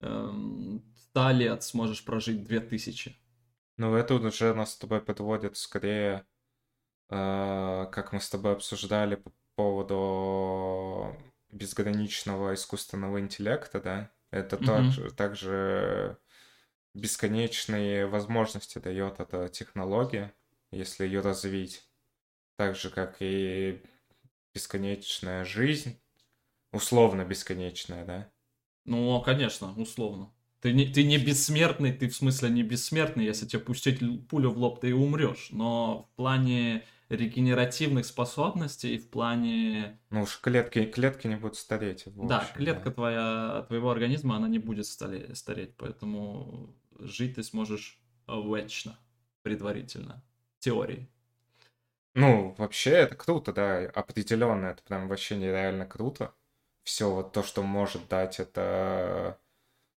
[0.00, 3.16] эм, 100 лет сможешь прожить 2000?
[3.76, 6.26] Ну, это уже нас с тобой подводит скорее,
[7.10, 11.16] э, как мы с тобой обсуждали по поводу
[11.50, 14.12] безграничного искусственного интеллекта, да?
[14.30, 14.66] Это Мгм.
[14.66, 16.18] также, также
[16.94, 20.34] бесконечные возможности дает эта технология,
[20.72, 21.88] если ее развить.
[22.62, 23.82] Так же, как и
[24.54, 25.98] бесконечная жизнь,
[26.70, 28.30] условно бесконечная, да?
[28.84, 30.32] Ну, конечно, условно.
[30.60, 33.98] Ты не, ты не бессмертный, ты в смысле не бессмертный, если тебе пустить
[34.28, 35.48] пулю в лоб, ты и умрешь.
[35.50, 39.98] Но в плане регенеративных способностей, в плане...
[40.10, 42.06] Ну уж клетки, клетки не будут стареть.
[42.06, 47.42] в да, общем, клетка твоя, твоего организма, она не будет стале- стареть, поэтому жить ты
[47.42, 49.00] сможешь вечно,
[49.42, 50.22] предварительно,
[50.58, 51.08] в теории.
[52.14, 56.34] Ну, вообще это круто, да, определенно, это прям вообще нереально круто.
[56.82, 59.38] Все вот то, что может дать эта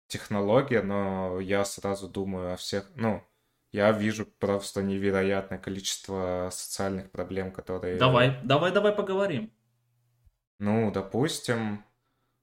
[0.08, 3.24] технология, но я сразу думаю о всех, ну,
[3.72, 7.98] я вижу просто невероятное количество социальных проблем, которые...
[7.98, 9.52] Давай, давай, давай поговорим.
[10.60, 11.84] Ну, допустим,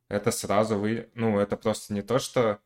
[0.08, 1.08] это сразу вы...
[1.14, 2.58] Ну, это просто не то, что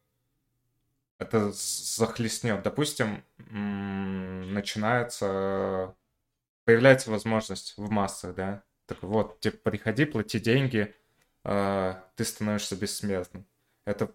[1.18, 2.64] это захлестнет.
[2.64, 3.22] Допустим,
[4.52, 5.94] начинается...
[6.66, 8.64] Появляется возможность в массах, да?
[8.86, 10.94] Так вот, типа, приходи, плати деньги,
[11.44, 13.46] а, ты становишься бессмертным.
[13.86, 14.14] Это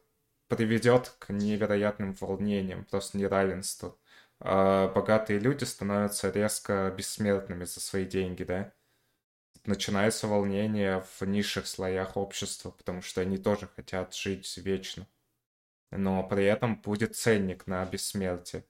[0.50, 4.00] приведет к невероятным волнениям, просто неравенству.
[4.42, 8.74] А богатые люди становятся резко бессмертными за свои деньги, да?
[9.66, 15.08] начинается волнение в низших слоях общества, потому что они тоже хотят жить вечно.
[15.92, 18.66] Но при этом будет ценник на бессмертие.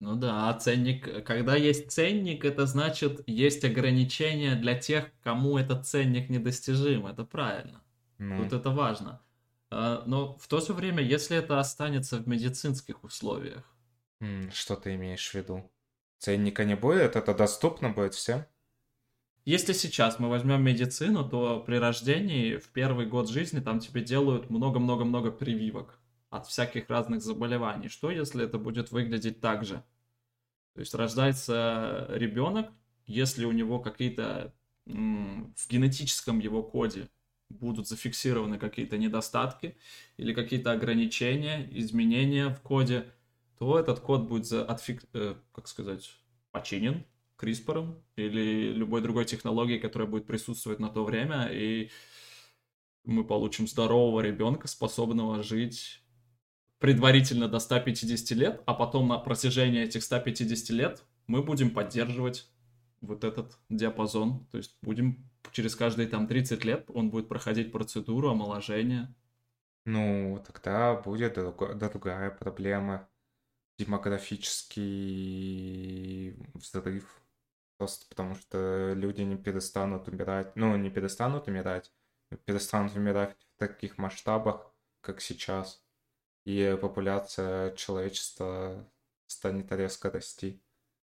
[0.00, 5.86] Ну да, а ценник, когда есть ценник, это значит, есть ограничения для тех, кому этот
[5.86, 7.06] ценник недостижим.
[7.06, 7.82] Это правильно.
[8.18, 9.22] Ну, Тут это важно.
[9.70, 13.64] А, Но в то же время, если это останется в медицинских условиях,
[14.52, 15.70] что ты имеешь в виду?
[16.18, 18.44] Ценника не будет, это доступно будет всем?
[19.46, 24.50] если сейчас мы возьмем медицину, то при рождении в первый год жизни там тебе делают
[24.50, 26.00] много-много-много прививок
[26.36, 27.88] от всяких разных заболеваний.
[27.88, 29.82] Что если это будет выглядеть так же?
[30.74, 32.70] То есть рождается ребенок,
[33.06, 34.52] если у него какие-то
[34.84, 37.08] в генетическом его коде
[37.48, 39.76] будут зафиксированы какие-то недостатки
[40.16, 43.06] или какие-то ограничения, изменения в коде,
[43.58, 46.10] то этот код будет за, отфик- э, как сказать,
[46.52, 47.04] починен
[47.38, 51.90] CRISPR или любой другой технологией, которая будет присутствовать на то время, и
[53.04, 56.02] мы получим здорового ребенка, способного жить
[56.78, 62.50] предварительно до 150 лет, а потом на протяжении этих 150 лет мы будем поддерживать
[63.00, 64.46] вот этот диапазон.
[64.50, 69.14] То есть будем через каждые там 30 лет он будет проходить процедуру омоложения.
[69.84, 73.08] Ну, тогда будет другая проблема.
[73.78, 77.22] Демографический взрыв.
[77.78, 80.56] Просто потому что люди не перестанут умирать.
[80.56, 81.92] Ну, не перестанут умирать,
[82.46, 85.85] перестанут умирать в таких масштабах, как сейчас.
[86.46, 88.90] И популяция человечества
[89.26, 90.62] станет резко расти.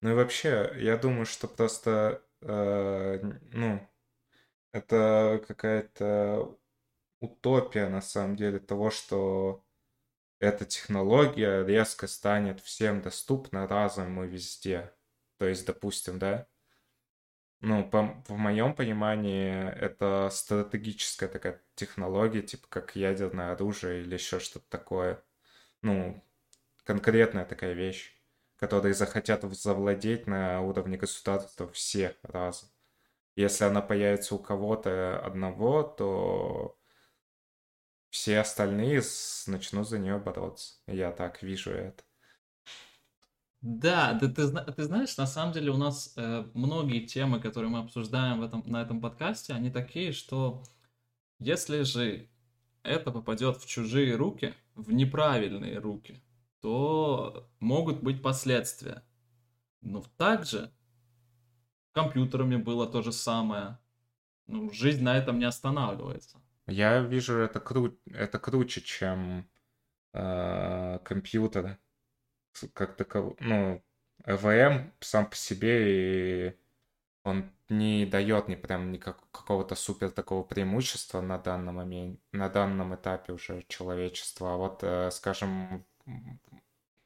[0.01, 3.21] Ну и вообще, я думаю, что просто, э,
[3.53, 3.87] ну,
[4.73, 6.57] это какая-то
[7.21, 9.63] утопия на самом деле того, что
[10.39, 14.93] эта технология резко станет всем доступна разом и везде.
[15.37, 16.47] То есть, допустим, да,
[17.61, 24.39] ну, по, в моем понимании, это стратегическая такая технология, типа как ядерное оружие или еще
[24.39, 25.21] что-то такое.
[25.81, 26.23] Ну,
[26.85, 28.13] конкретная такая вещь,
[28.57, 32.69] которые захотят завладеть на уровне государства все разом.
[33.35, 36.77] Если она появится у кого-то одного, то
[38.09, 39.01] все остальные
[39.47, 40.75] начнут за нее бороться.
[40.87, 42.03] Я так вижу это.
[43.61, 47.79] Да, ты, зна- ты знаешь, на самом деле у нас э, многие темы, которые мы
[47.79, 50.63] обсуждаем в этом, на этом подкасте, они такие, что
[51.39, 52.29] если же
[52.83, 56.21] это попадет в чужие руки, в неправильные руки,
[56.61, 59.03] то могут быть последствия.
[59.81, 60.71] Но также
[61.91, 63.77] компьютерами было то же самое.
[64.47, 66.39] Ну, жизнь на этом не останавливается.
[66.67, 67.97] Я вижу это, кру...
[68.05, 69.49] это круче, чем
[70.13, 71.88] э, компьютер с-
[72.73, 73.35] как таковой.
[73.39, 73.83] Ну,
[74.25, 76.55] ЭВМ сам по себе, и
[77.23, 82.95] он не дает ни прям никак, какого-то супер такого преимущества на данном моменте, на данном
[82.95, 84.53] этапе уже человечества.
[84.53, 85.85] А вот, э, скажем,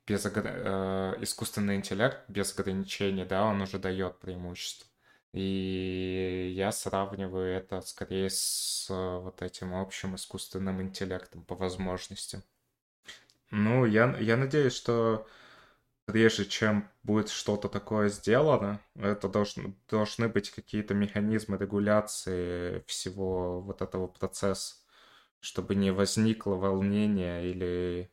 [0.08, 4.88] без э, искусственный интеллект без ограничений, да, он уже дает преимущество.
[5.34, 12.44] И я сравниваю это скорее с э, вот этим общим искусственным интеллектом по возможностям.
[13.50, 15.28] Ну, я, я надеюсь, что
[16.14, 23.82] прежде чем будет что-то такое сделано, это должны, должны быть какие-то механизмы регуляции всего вот
[23.82, 24.76] этого процесса,
[25.40, 28.12] чтобы не возникло волнения или...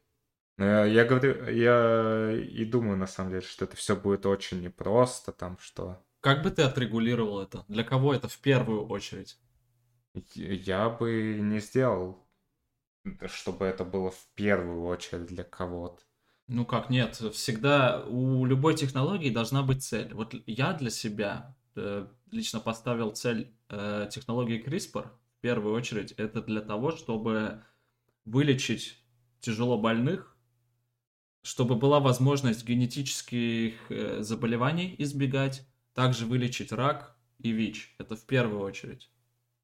[0.57, 5.31] Ну, я говорю, я и думаю, на самом деле, что это все будет очень непросто,
[5.31, 6.03] там, что...
[6.21, 7.67] Как бы ты отрегулировал это?
[7.69, 9.39] Для кого это в первую очередь?
[10.35, 12.27] Я бы не сделал,
[13.27, 16.03] чтобы это было в первую очередь для кого-то.
[16.53, 20.13] Ну как, нет, всегда у любой технологии должна быть цель.
[20.13, 25.07] Вот я для себя э, лично поставил цель э, технологии CRISPR
[25.39, 26.11] в первую очередь.
[26.17, 27.63] Это для того, чтобы
[28.25, 28.99] вылечить
[29.39, 30.37] тяжело больных,
[31.43, 37.95] чтобы была возможность генетических э, заболеваний избегать, также вылечить рак и ВИЧ.
[37.99, 39.09] Это в первую очередь.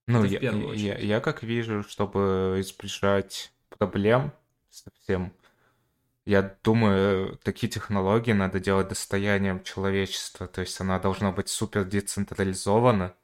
[0.06, 1.08] Ну, Это в я, первую я, очередь.
[1.08, 4.32] я как вижу, чтобы избежать проблем
[4.70, 5.32] совсем,
[6.26, 10.48] я думаю, такие технологии надо делать достоянием человечества.
[10.48, 13.14] То есть она должна быть супер децентрализована.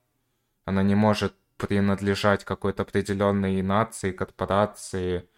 [0.65, 5.29] Она не может принадлежать какой-то определенной нации, корпорации,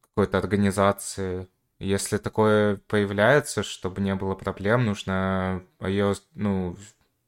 [0.00, 1.48] какой-то организации.
[1.78, 6.76] Если такое появляется, чтобы не было проблем, нужно ее, ну,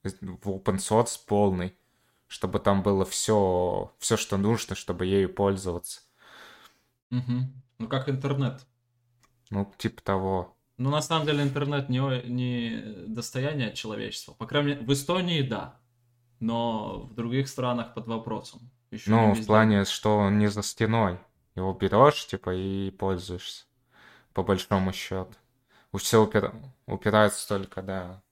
[0.02, 1.76] в open source полный,
[2.28, 6.00] чтобы там было все, все, что нужно, чтобы ею пользоваться.
[7.10, 7.62] Мгм.
[7.78, 8.66] Ну как интернет.
[9.50, 10.56] Ну, типа того.
[10.76, 14.32] Ну, на самом деле, интернет не, не достояние человечества.
[14.34, 15.80] По крайней мере, в Эстонии да,
[16.40, 18.70] но в других странах под вопросом.
[18.90, 21.18] Еще Ну, в плане, что он не за стеной.
[21.54, 23.64] Его берешь, типа, и пользуешься.
[24.32, 25.32] По большому счету.
[25.96, 26.54] все упир...
[26.86, 28.22] упирается только, да,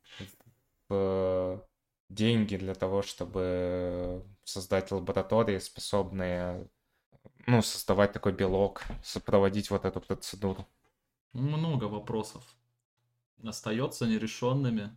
[0.89, 1.61] в
[2.09, 6.69] деньги для того, чтобы создать лаборатории, способные,
[7.47, 10.67] ну, создавать такой белок, сопроводить вот эту процедуру.
[11.37, 12.43] Много вопросов
[13.45, 14.97] остается нерешенными.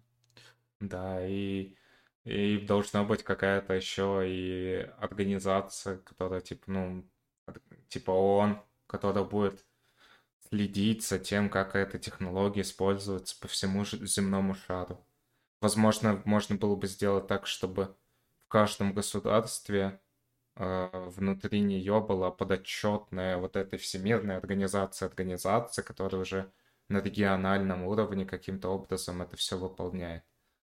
[0.80, 1.76] Да, и,
[2.24, 7.06] и должна быть какая-то еще и организация, которая, типа, ну,
[7.90, 9.66] типа ООН, которая будет
[10.48, 15.06] следить за тем, как эта технология используется по всему земному шару.
[15.60, 17.98] Возможно, можно было бы сделать так, чтобы
[18.46, 20.00] в каждом государстве
[20.60, 26.52] внутри нее была подотчетная вот эта всемирная организация, организация, которая уже
[26.90, 30.24] на региональном уровне каким-то образом это все выполняет.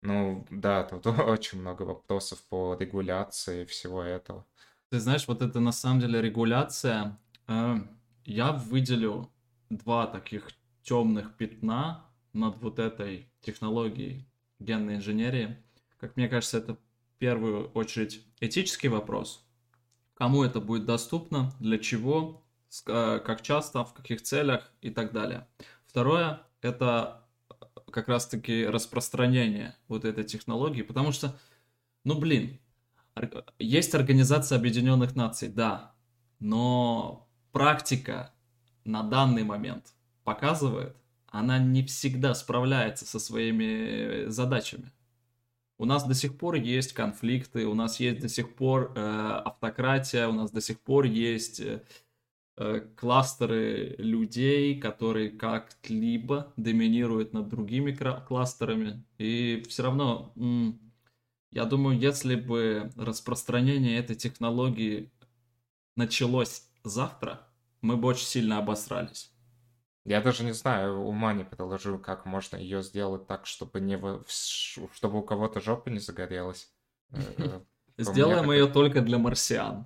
[0.03, 4.45] Ну, да, тут очень много вопросов по регуляции всего этого.
[4.91, 7.19] Ты знаешь, вот это на самом деле регуляция.
[7.49, 7.77] Э,
[8.25, 9.31] я выделю
[9.71, 10.49] два таких
[10.83, 14.29] темных пятна над вот этой технологией
[14.59, 15.57] генной инженерии.
[15.99, 19.46] Как мне кажется, это в первую очередь этический вопрос.
[20.17, 22.43] Кому это будет доступно, для чего,
[22.87, 25.47] э, как часто, в каких целях и так далее.
[25.87, 27.23] Второе– это
[27.91, 31.39] как раз-таки распространение вот этой технологии, потому что,
[32.05, 32.59] ну блин,
[33.59, 35.95] есть Организация Объединенных Наций, да,
[36.39, 38.33] но практика
[38.85, 39.93] на данный момент
[40.25, 40.97] показывает,
[41.29, 44.93] она не всегда справляется со своими задачами.
[45.79, 49.01] У нас до сих пор есть конфликты, у нас есть до сих пор э,
[49.45, 51.83] автократия, у нас до сих пор есть э,
[52.57, 59.05] э кластеры людей, которые как-либо доминируют над другими кластерами.
[59.19, 60.33] И все равно,
[61.53, 65.11] я думаю, если бы распространение этой технологии
[65.97, 67.47] началось завтра,
[67.83, 69.36] мы бы очень сильно обосрались.
[70.07, 74.23] Я даже не знаю, ума не приложу, как можно ее сделать так, чтобы не в...
[74.29, 76.71] чтобы у кого-то жопа не загорелась.
[77.11, 77.61] Э, э,
[77.99, 79.85] Сделаем ее только для марсиан.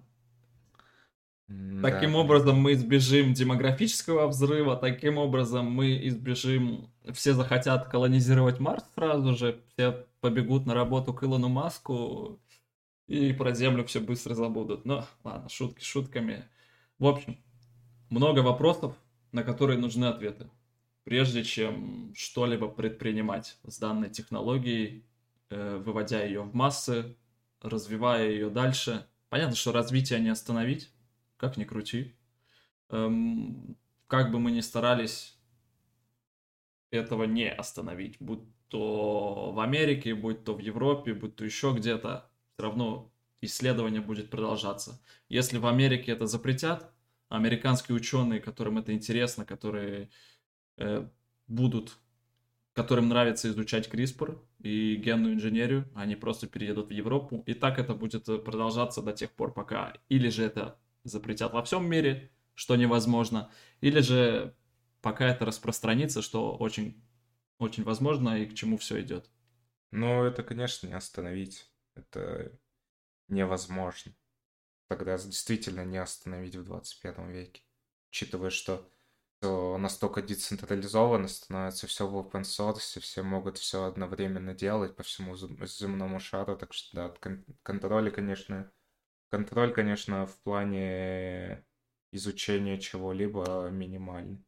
[1.81, 6.93] Таким образом мы избежим демографического взрыва, таким образом мы избежим...
[7.15, 12.39] Все захотят колонизировать Марс сразу же, все побегут на работу к Илону Маску,
[13.07, 14.85] и про Землю все быстро забудут.
[14.85, 16.45] Но ладно, шутки шутками.
[16.99, 17.39] В общем,
[18.11, 18.95] много вопросов,
[19.33, 20.51] на которые нужны ответы,
[21.05, 25.05] прежде чем что-либо предпринимать с данной технологией,
[25.51, 27.17] э, выводя ее в массы,
[27.61, 29.07] развивая ее дальше.
[29.29, 30.91] Понятно, что развитие не остановить,
[31.37, 32.15] как ни крути.
[32.89, 33.77] Эм,
[34.07, 35.39] как бы мы ни старались
[36.91, 42.31] этого не остановить, будь то в Америке, будь то в Европе, будь то еще где-то,
[42.55, 45.01] все равно исследование будет продолжаться.
[45.29, 46.93] Если в Америке это запретят,
[47.31, 50.11] американские ученые, которым это интересно, которые
[50.77, 51.09] э,
[51.47, 51.97] будут,
[52.75, 57.43] которым нравится изучать CRISPR и генную инженерию, они просто переедут в Европу.
[57.47, 61.63] И так это будет э, продолжаться до тех пор, пока или же это запретят во
[61.63, 63.51] всем мире, что невозможно,
[63.81, 64.55] или же
[65.01, 67.01] пока это распространится, что очень,
[67.59, 69.31] очень возможно и к чему все идет.
[69.93, 71.71] Ну, это, конечно, не остановить.
[71.95, 72.53] Это
[73.29, 74.13] невозможно
[74.91, 77.63] тогда действительно не остановить в 21 веке.
[78.11, 78.91] Учитывая, что
[79.39, 85.37] все настолько децентрализовано становится, все в open source, все могут все одновременно делать по всему
[85.37, 88.73] земному шару, так что да, кон- контроль, конечно,
[89.31, 91.65] контроль, конечно, в плане
[92.11, 94.45] изучения чего-либо минимальный.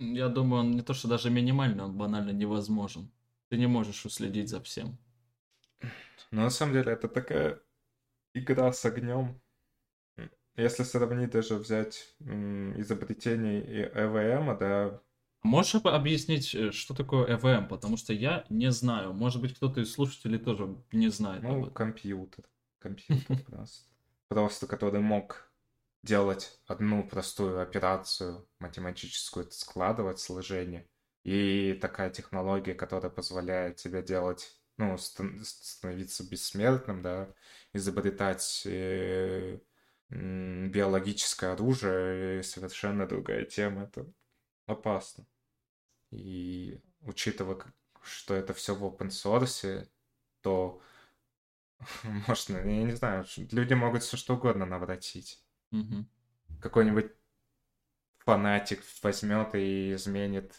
[0.00, 3.12] Я думаю, он не то, что даже минимальный, он банально невозможен.
[3.50, 4.98] Ты не можешь уследить за всем.
[6.32, 7.60] Но на самом деле это такая
[8.34, 9.40] игра с огнем,
[10.56, 15.00] если сравнить даже взять изобретение ЭВМ, да...
[15.42, 17.68] Можешь объяснить, э, что такое ЭВМ?
[17.68, 19.12] Потому что я не знаю.
[19.12, 21.42] Может быть, кто-то из слушателей тоже не знает.
[21.42, 22.44] Ну, компьютер.
[22.78, 23.84] Компьютер просто.
[24.28, 25.52] Просто который мог
[26.02, 30.88] делать одну простую операцию математическую, складывать сложение.
[31.24, 37.28] И такая технология, которая позволяет тебе делать, ну, становиться бессмертным, да,
[37.72, 39.58] изобретать э,
[40.10, 43.84] биологическое оружие совершенно другая тема.
[43.84, 44.06] Это
[44.66, 45.26] опасно.
[46.10, 47.58] И учитывая,
[48.02, 49.88] что это все в open source,
[50.42, 50.80] то
[52.28, 55.42] можно, я не знаю, люди могут все что угодно навратить.
[55.72, 56.06] Угу.
[56.60, 57.12] Какой-нибудь
[58.18, 60.54] фанатик возьмет и изменит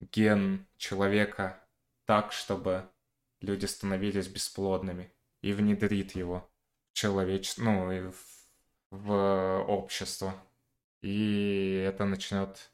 [0.00, 1.62] ген человека
[2.04, 2.90] так, чтобы
[3.40, 6.50] люди становились бесплодными и внедрит его
[6.90, 8.31] в человечество, ну, и в
[8.92, 10.34] в общество.
[11.00, 12.70] И это начнет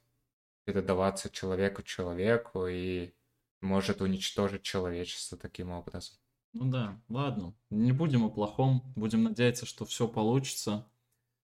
[0.64, 3.14] передаваться человеку человеку и
[3.60, 6.16] может уничтожить человечество таким образом.
[6.52, 10.86] Ну да, ладно, не будем о плохом, будем надеяться, что все получится,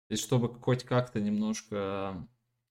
[0.09, 2.27] и чтобы хоть как-то немножко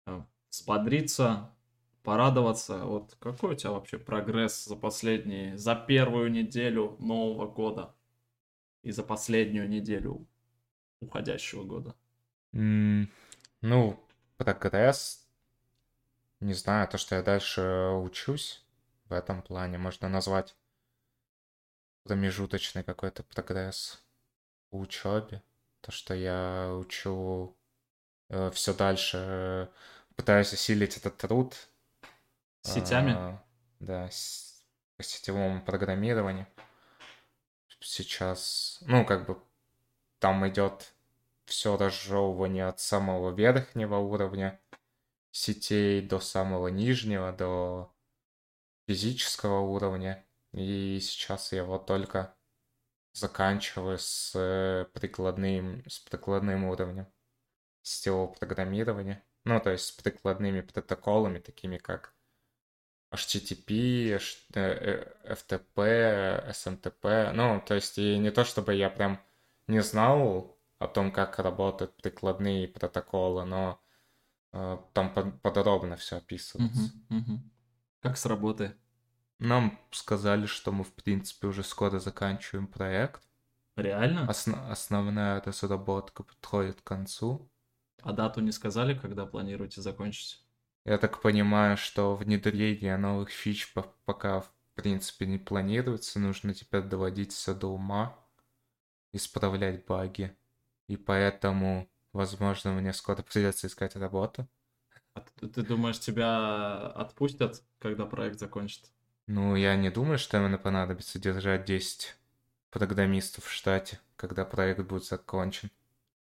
[0.07, 1.55] э, сподриться,
[2.03, 2.84] порадоваться.
[2.84, 7.94] Вот какой у тебя вообще прогресс за последние, за первую неделю Нового года
[8.82, 10.26] и за последнюю неделю
[11.01, 11.94] уходящего года?
[12.53, 13.09] Mm,
[13.61, 14.03] ну,
[14.36, 15.26] прогресс,
[16.40, 18.64] не знаю, то, что я дальше учусь
[19.07, 20.55] в этом плане, можно назвать
[22.05, 24.03] промежуточный какой-то прогресс
[24.70, 25.42] по учебе.
[25.80, 27.57] То, что я учу
[28.28, 29.70] э, все дальше,
[30.16, 31.57] пытаюсь осилить этот труд.
[32.62, 33.14] Сетями?
[33.16, 33.38] Э,
[33.80, 34.64] да, с,
[34.96, 36.46] по сетевому программированию.
[37.80, 39.42] Сейчас, ну, как бы
[40.21, 40.95] там идет
[41.47, 44.61] все разжевывание от самого верхнего уровня
[45.33, 47.93] сетей до самого нижнего, до
[48.87, 50.25] физического уровня.
[50.53, 52.35] И сейчас я вот только
[53.12, 57.07] заканчиваю с э, прикладным, с прикладным уровнем
[57.83, 59.25] сетевого программирования.
[59.45, 62.14] Ну, то есть с прикладными протоколами, такими как
[63.12, 64.21] HTTP,
[64.53, 67.33] FTP, SMTP.
[67.33, 69.21] Ну, то есть и не то, чтобы я прям
[69.71, 73.81] не знал о том, как работают прикладные протоколы, но
[74.53, 76.93] э, там подробно все описывается.
[77.09, 77.41] Угу, угу.
[78.01, 78.75] Как с работы?
[79.39, 83.23] Нам сказали, что мы, в принципе, уже скоро заканчиваем проект.
[83.77, 84.27] Реально?
[84.29, 87.51] Осно- основная разработка подходит к концу.
[88.03, 90.45] А дату не сказали, когда планируете закончить?
[90.85, 93.73] Я так понимаю, что внедрение новых фич
[94.05, 96.18] пока, в принципе, не планируется.
[96.18, 98.18] Нужно теперь доводить все до ума,
[99.13, 100.37] исправлять баги.
[100.87, 104.49] И поэтому, возможно, мне скоро придется искать работу.
[105.15, 108.91] А ты, ты думаешь, тебя отпустят, когда проект закончится?
[109.27, 112.17] Ну, я не думаю, что именно понадобится держать 10
[112.71, 115.71] программистов в штате, когда проект будет закончен.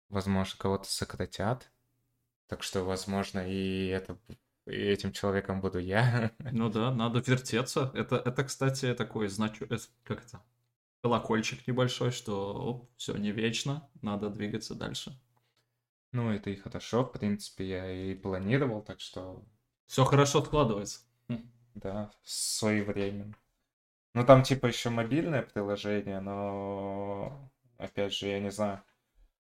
[0.09, 1.70] Возможно, кого-то сократят.
[2.49, 4.18] Так что, возможно, и, это,
[4.66, 6.30] и этим человеком буду я.
[6.53, 7.91] Ну да, надо вертеться.
[7.95, 9.66] Это, это кстати, такой значу...
[9.68, 10.43] Э, как это?
[11.07, 15.16] Колокольчик небольшой, что оп, все не вечно, надо двигаться дальше.
[16.11, 19.44] Ну, это и хорошо, в принципе, я и планировал, так что...
[19.86, 21.02] Все хорошо откладывается
[21.76, 23.36] да, своевременно.
[24.14, 28.82] Ну, там типа еще мобильное приложение, но опять же, я не знаю.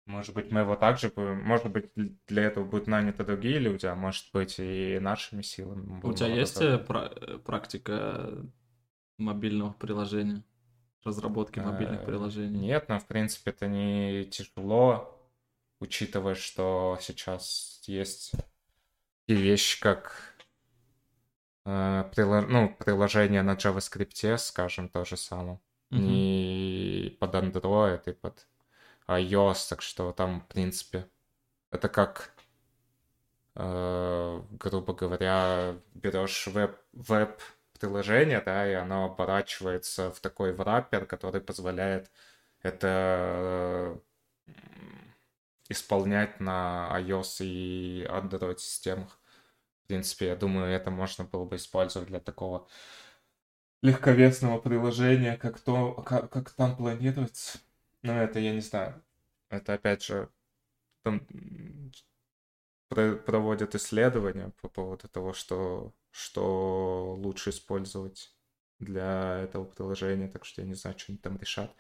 [0.06, 1.44] Может быть, мы его также будем...
[1.44, 1.94] Может быть,
[2.28, 6.02] для этого будут наняты другие люди, а может быть, и нашими силами.
[6.04, 7.14] У тебя есть э, пра-
[7.46, 8.46] практика
[9.18, 10.44] мобильного приложения?
[11.04, 12.60] Разработки мобильных э, приложений?
[12.60, 15.20] Нет, но, в принципе, это не тяжело,
[15.80, 18.32] учитывая, что сейчас есть
[19.28, 20.36] и вещи, как
[21.66, 25.60] э, ну, приложение на JavaScript, скажем, то же самое.
[25.92, 26.00] Mm-hmm.
[26.00, 28.48] Не под Android и под
[29.08, 31.08] iOS, так что там, в принципе,
[31.72, 32.34] это как,
[33.56, 37.42] э, грубо говоря, берешь веб,
[37.84, 42.12] веб-приложение, да, и оно оборачивается в такой враппер, который позволяет
[42.62, 44.00] это
[44.48, 44.54] э,
[45.70, 49.20] исполнять на iOS и Android системах.
[49.84, 52.68] В принципе, я думаю, это можно было бы использовать для такого
[53.82, 57.60] легковесного приложения, как, то, как, как там планируется.
[58.02, 59.04] Но это я не знаю.
[59.50, 60.30] Это опять же
[61.04, 61.28] там
[62.88, 68.36] проводят исследования по поводу того, что, что лучше использовать
[68.80, 71.76] для этого приложения, так что я не знаю, что они там решат.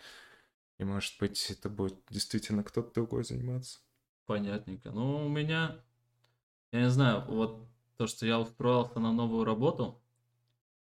[0.79, 3.79] И может быть, это будет действительно кто-то другой заниматься.
[4.25, 4.89] Понятненько.
[4.89, 5.79] Ну, у меня,
[6.71, 7.67] я не знаю, вот
[7.97, 10.01] то, что я устроился на новую работу,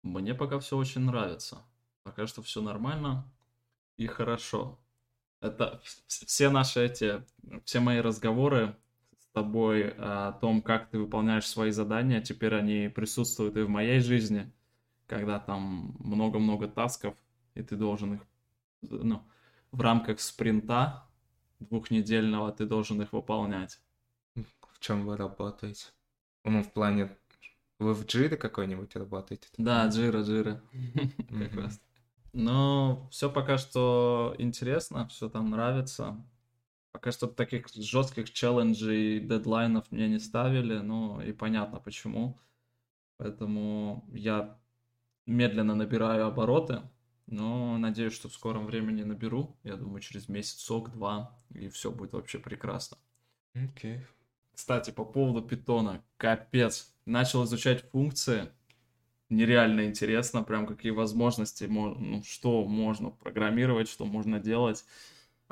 [0.02, 1.62] мне пока все очень нравится.
[2.04, 3.28] Пока что все нормально
[3.96, 4.78] и хорошо.
[5.40, 7.24] Это все наши эти,
[7.64, 8.76] все мои разговоры
[9.32, 14.52] тобой о том, как ты выполняешь свои задания, теперь они присутствуют и в моей жизни,
[15.06, 17.14] когда там много-много тасков,
[17.54, 18.20] и ты должен их,
[18.82, 19.22] ну,
[19.70, 21.04] в рамках спринта
[21.60, 23.80] двухнедельного ты должен их выполнять.
[24.34, 25.86] В чем вы работаете?
[26.44, 27.16] Ну, в плане...
[27.78, 29.48] Вы в джире какой-нибудь работаете?
[29.58, 30.62] Да, джира, джира.
[31.28, 31.80] Как раз.
[32.32, 36.24] Но все пока что интересно, все там нравится.
[36.92, 42.38] Пока что таких жестких челленджей, дедлайнов мне не ставили, ну и понятно почему.
[43.16, 44.58] Поэтому я
[45.26, 46.82] медленно набираю обороты,
[47.26, 49.56] но надеюсь, что в скором времени наберу.
[49.64, 52.98] Я думаю, через месяцок-два, и все будет вообще прекрасно.
[53.54, 53.96] Окей.
[53.96, 54.06] Okay.
[54.54, 56.04] Кстати, по поводу питона.
[56.16, 56.92] Капец.
[57.06, 58.48] начал изучать функции.
[59.28, 64.84] Нереально интересно, прям какие возможности, ну, что можно программировать, что можно делать.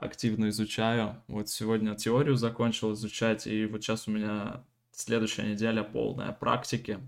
[0.01, 1.22] Активно изучаю.
[1.28, 6.98] Вот сегодня теорию закончил изучать, и вот сейчас у меня следующая неделя полная практики.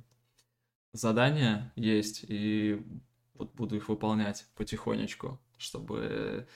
[0.92, 2.84] Задания есть, и
[3.32, 6.46] вот буду их выполнять потихонечку, чтобы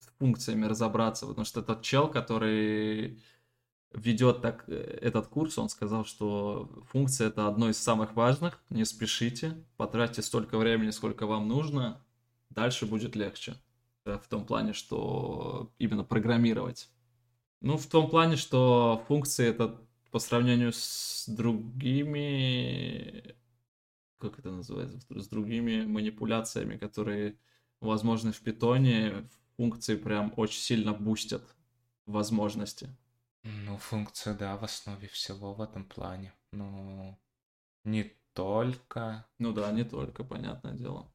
[0.00, 3.22] с функциями разобраться, потому что этот чел, который
[3.92, 8.84] ведет так э, этот курс, он сказал, что функция это одно из самых важных, не
[8.84, 12.04] спешите, потратьте столько времени, сколько вам нужно,
[12.50, 13.54] дальше будет легче.
[14.08, 16.88] Э, в том плане, что именно программировать.
[17.60, 19.78] Ну, в том плане, что функции это
[20.10, 22.56] по сравнению с другими,
[24.18, 27.38] как это называется, с другими манипуляциями, которые
[27.80, 31.42] возможны в питоне, функции прям очень сильно бустят
[32.06, 32.96] возможности.
[33.42, 36.32] Ну, функция, да, в основе всего в этом плане.
[36.52, 37.18] Но
[37.84, 39.26] не только.
[39.38, 41.12] Ну да, не только, понятное дело.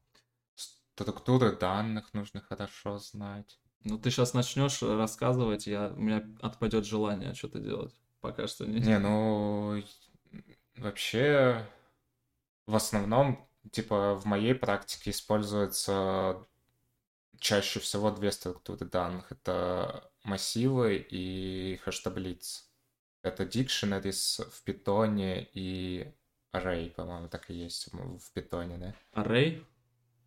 [0.94, 3.58] Структуры данных нужно хорошо знать.
[3.82, 7.92] Ну, ты сейчас начнешь рассказывать, я, у меня отпадет желание что-то делать.
[8.20, 8.78] Пока что не.
[8.78, 9.82] Не, ну,
[10.76, 11.66] вообще,
[12.66, 16.46] в основном, типа, в моей практике используется
[17.40, 19.32] чаще всего две структуры данных.
[19.32, 22.70] Это массивы и хэш-таблиц.
[23.22, 26.14] Это dictionaries в питоне и
[26.52, 28.94] array, по-моему, так и есть в питоне, да?
[29.22, 29.64] Array?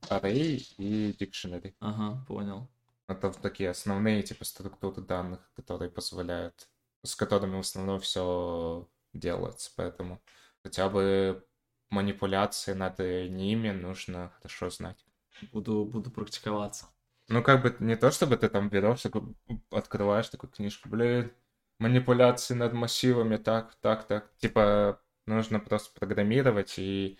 [0.09, 1.75] Array и dictionary.
[1.79, 2.67] Ага, понял.
[3.07, 6.67] Это такие основные типа структуры данных, которые позволяют,
[7.03, 10.21] с которыми в основном все делается, поэтому
[10.63, 11.45] хотя бы
[11.89, 15.05] манипуляции над ними нужно хорошо знать.
[15.51, 16.87] Буду, буду практиковаться.
[17.29, 19.35] Ну, как бы не то, чтобы ты там берешь, такой,
[19.71, 21.31] открываешь такую книжку, блин,
[21.79, 24.35] манипуляции над массивами, так, так, так.
[24.37, 27.19] Типа, нужно просто программировать и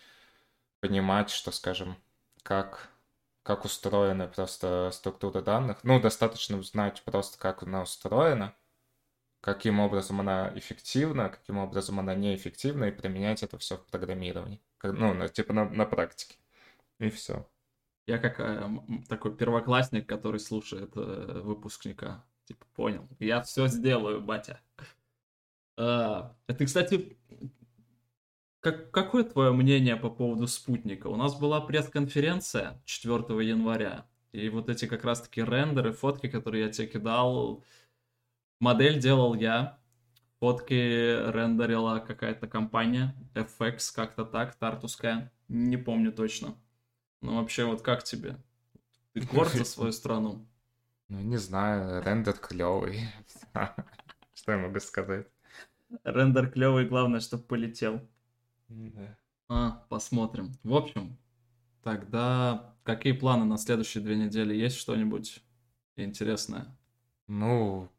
[0.80, 1.98] понимать, что, скажем,
[2.48, 2.89] как,
[3.43, 5.84] как устроена просто структура данных.
[5.84, 8.56] Ну, достаточно знать просто, как она устроена,
[9.41, 14.62] каким образом она эффективна, каким образом она неэффективна, и применять это все в программировании.
[14.82, 16.38] Ну, на, типа на, на практике.
[17.00, 17.45] И все.
[18.06, 18.70] Я как э,
[19.10, 22.24] такой первоклассник, который слушает э, выпускника.
[22.45, 23.10] Типа, понял.
[23.20, 24.62] Я все сделаю, батя.
[25.76, 27.18] А, ты, кстати,
[28.72, 31.07] как, какое твое мнение по поводу спутника?
[31.07, 34.05] У нас была пресс-конференция 4 января.
[34.34, 37.63] И вот эти как раз-таки рендеры, фотки, которые я тебе кидал,
[38.59, 39.80] модель делал я.
[40.39, 40.74] Фотки
[41.32, 45.32] рендерила какая-то компания, FX, как-то так, тартуская.
[45.47, 46.55] Не помню точно.
[47.22, 48.38] Ну, вообще, вот как тебе?
[49.13, 50.45] Ты горд за свою страну?
[51.07, 52.99] Ну, не знаю, рендер клевый.
[54.34, 55.26] Что я могу сказать?
[56.03, 58.01] Рендер клевый, главное, чтобы полетел.
[58.68, 59.18] Да.
[59.49, 60.53] А, посмотрим.
[60.63, 61.18] В общем,
[61.84, 64.53] тогда какие планы на следующие две недели?
[64.53, 65.41] Есть что-нибудь
[65.95, 66.78] интересное?
[67.28, 67.89] Ну,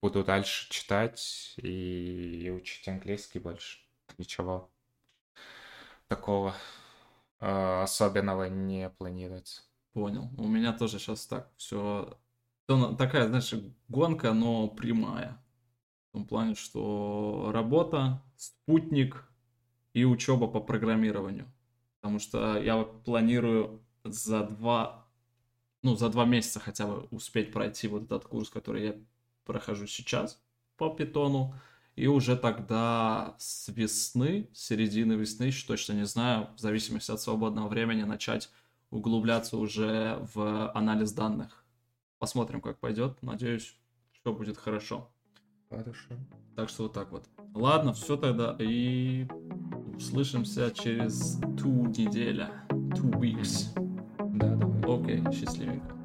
[0.00, 3.78] буду дальше читать и учить английский больше.
[4.18, 4.70] Ничего
[6.08, 6.54] такого
[7.46, 9.62] Э, особенного не планируется.
[9.92, 10.30] Понял.
[10.38, 12.18] У меня тоже сейчас так все...
[12.66, 13.52] Такая, знаешь,
[13.88, 15.38] гонка, но прямая.
[16.08, 19.30] В том плане, что работа, спутник
[19.94, 21.50] и учеба по программированию.
[22.00, 25.06] Потому что я планирую за два,
[25.82, 28.94] ну, за два месяца хотя бы успеть пройти вот этот курс, который я
[29.46, 30.42] прохожу сейчас
[30.76, 31.54] по питону
[31.96, 37.20] и уже тогда с весны, с середины весны, еще точно не знаю, в зависимости от
[37.20, 38.50] свободного времени, начать
[38.90, 41.64] углубляться уже в анализ данных.
[42.18, 43.22] Посмотрим, как пойдет.
[43.22, 43.76] Надеюсь,
[44.12, 45.10] все будет хорошо.
[45.68, 46.14] Хорошо.
[46.56, 47.24] Так что вот так вот.
[47.54, 48.56] Ладно, все тогда.
[48.58, 49.26] И
[49.96, 52.50] услышимся через ту неделя.
[52.70, 53.68] Two weeks.
[54.34, 55.00] Да, давай.
[55.00, 56.03] Окей, счастливенько.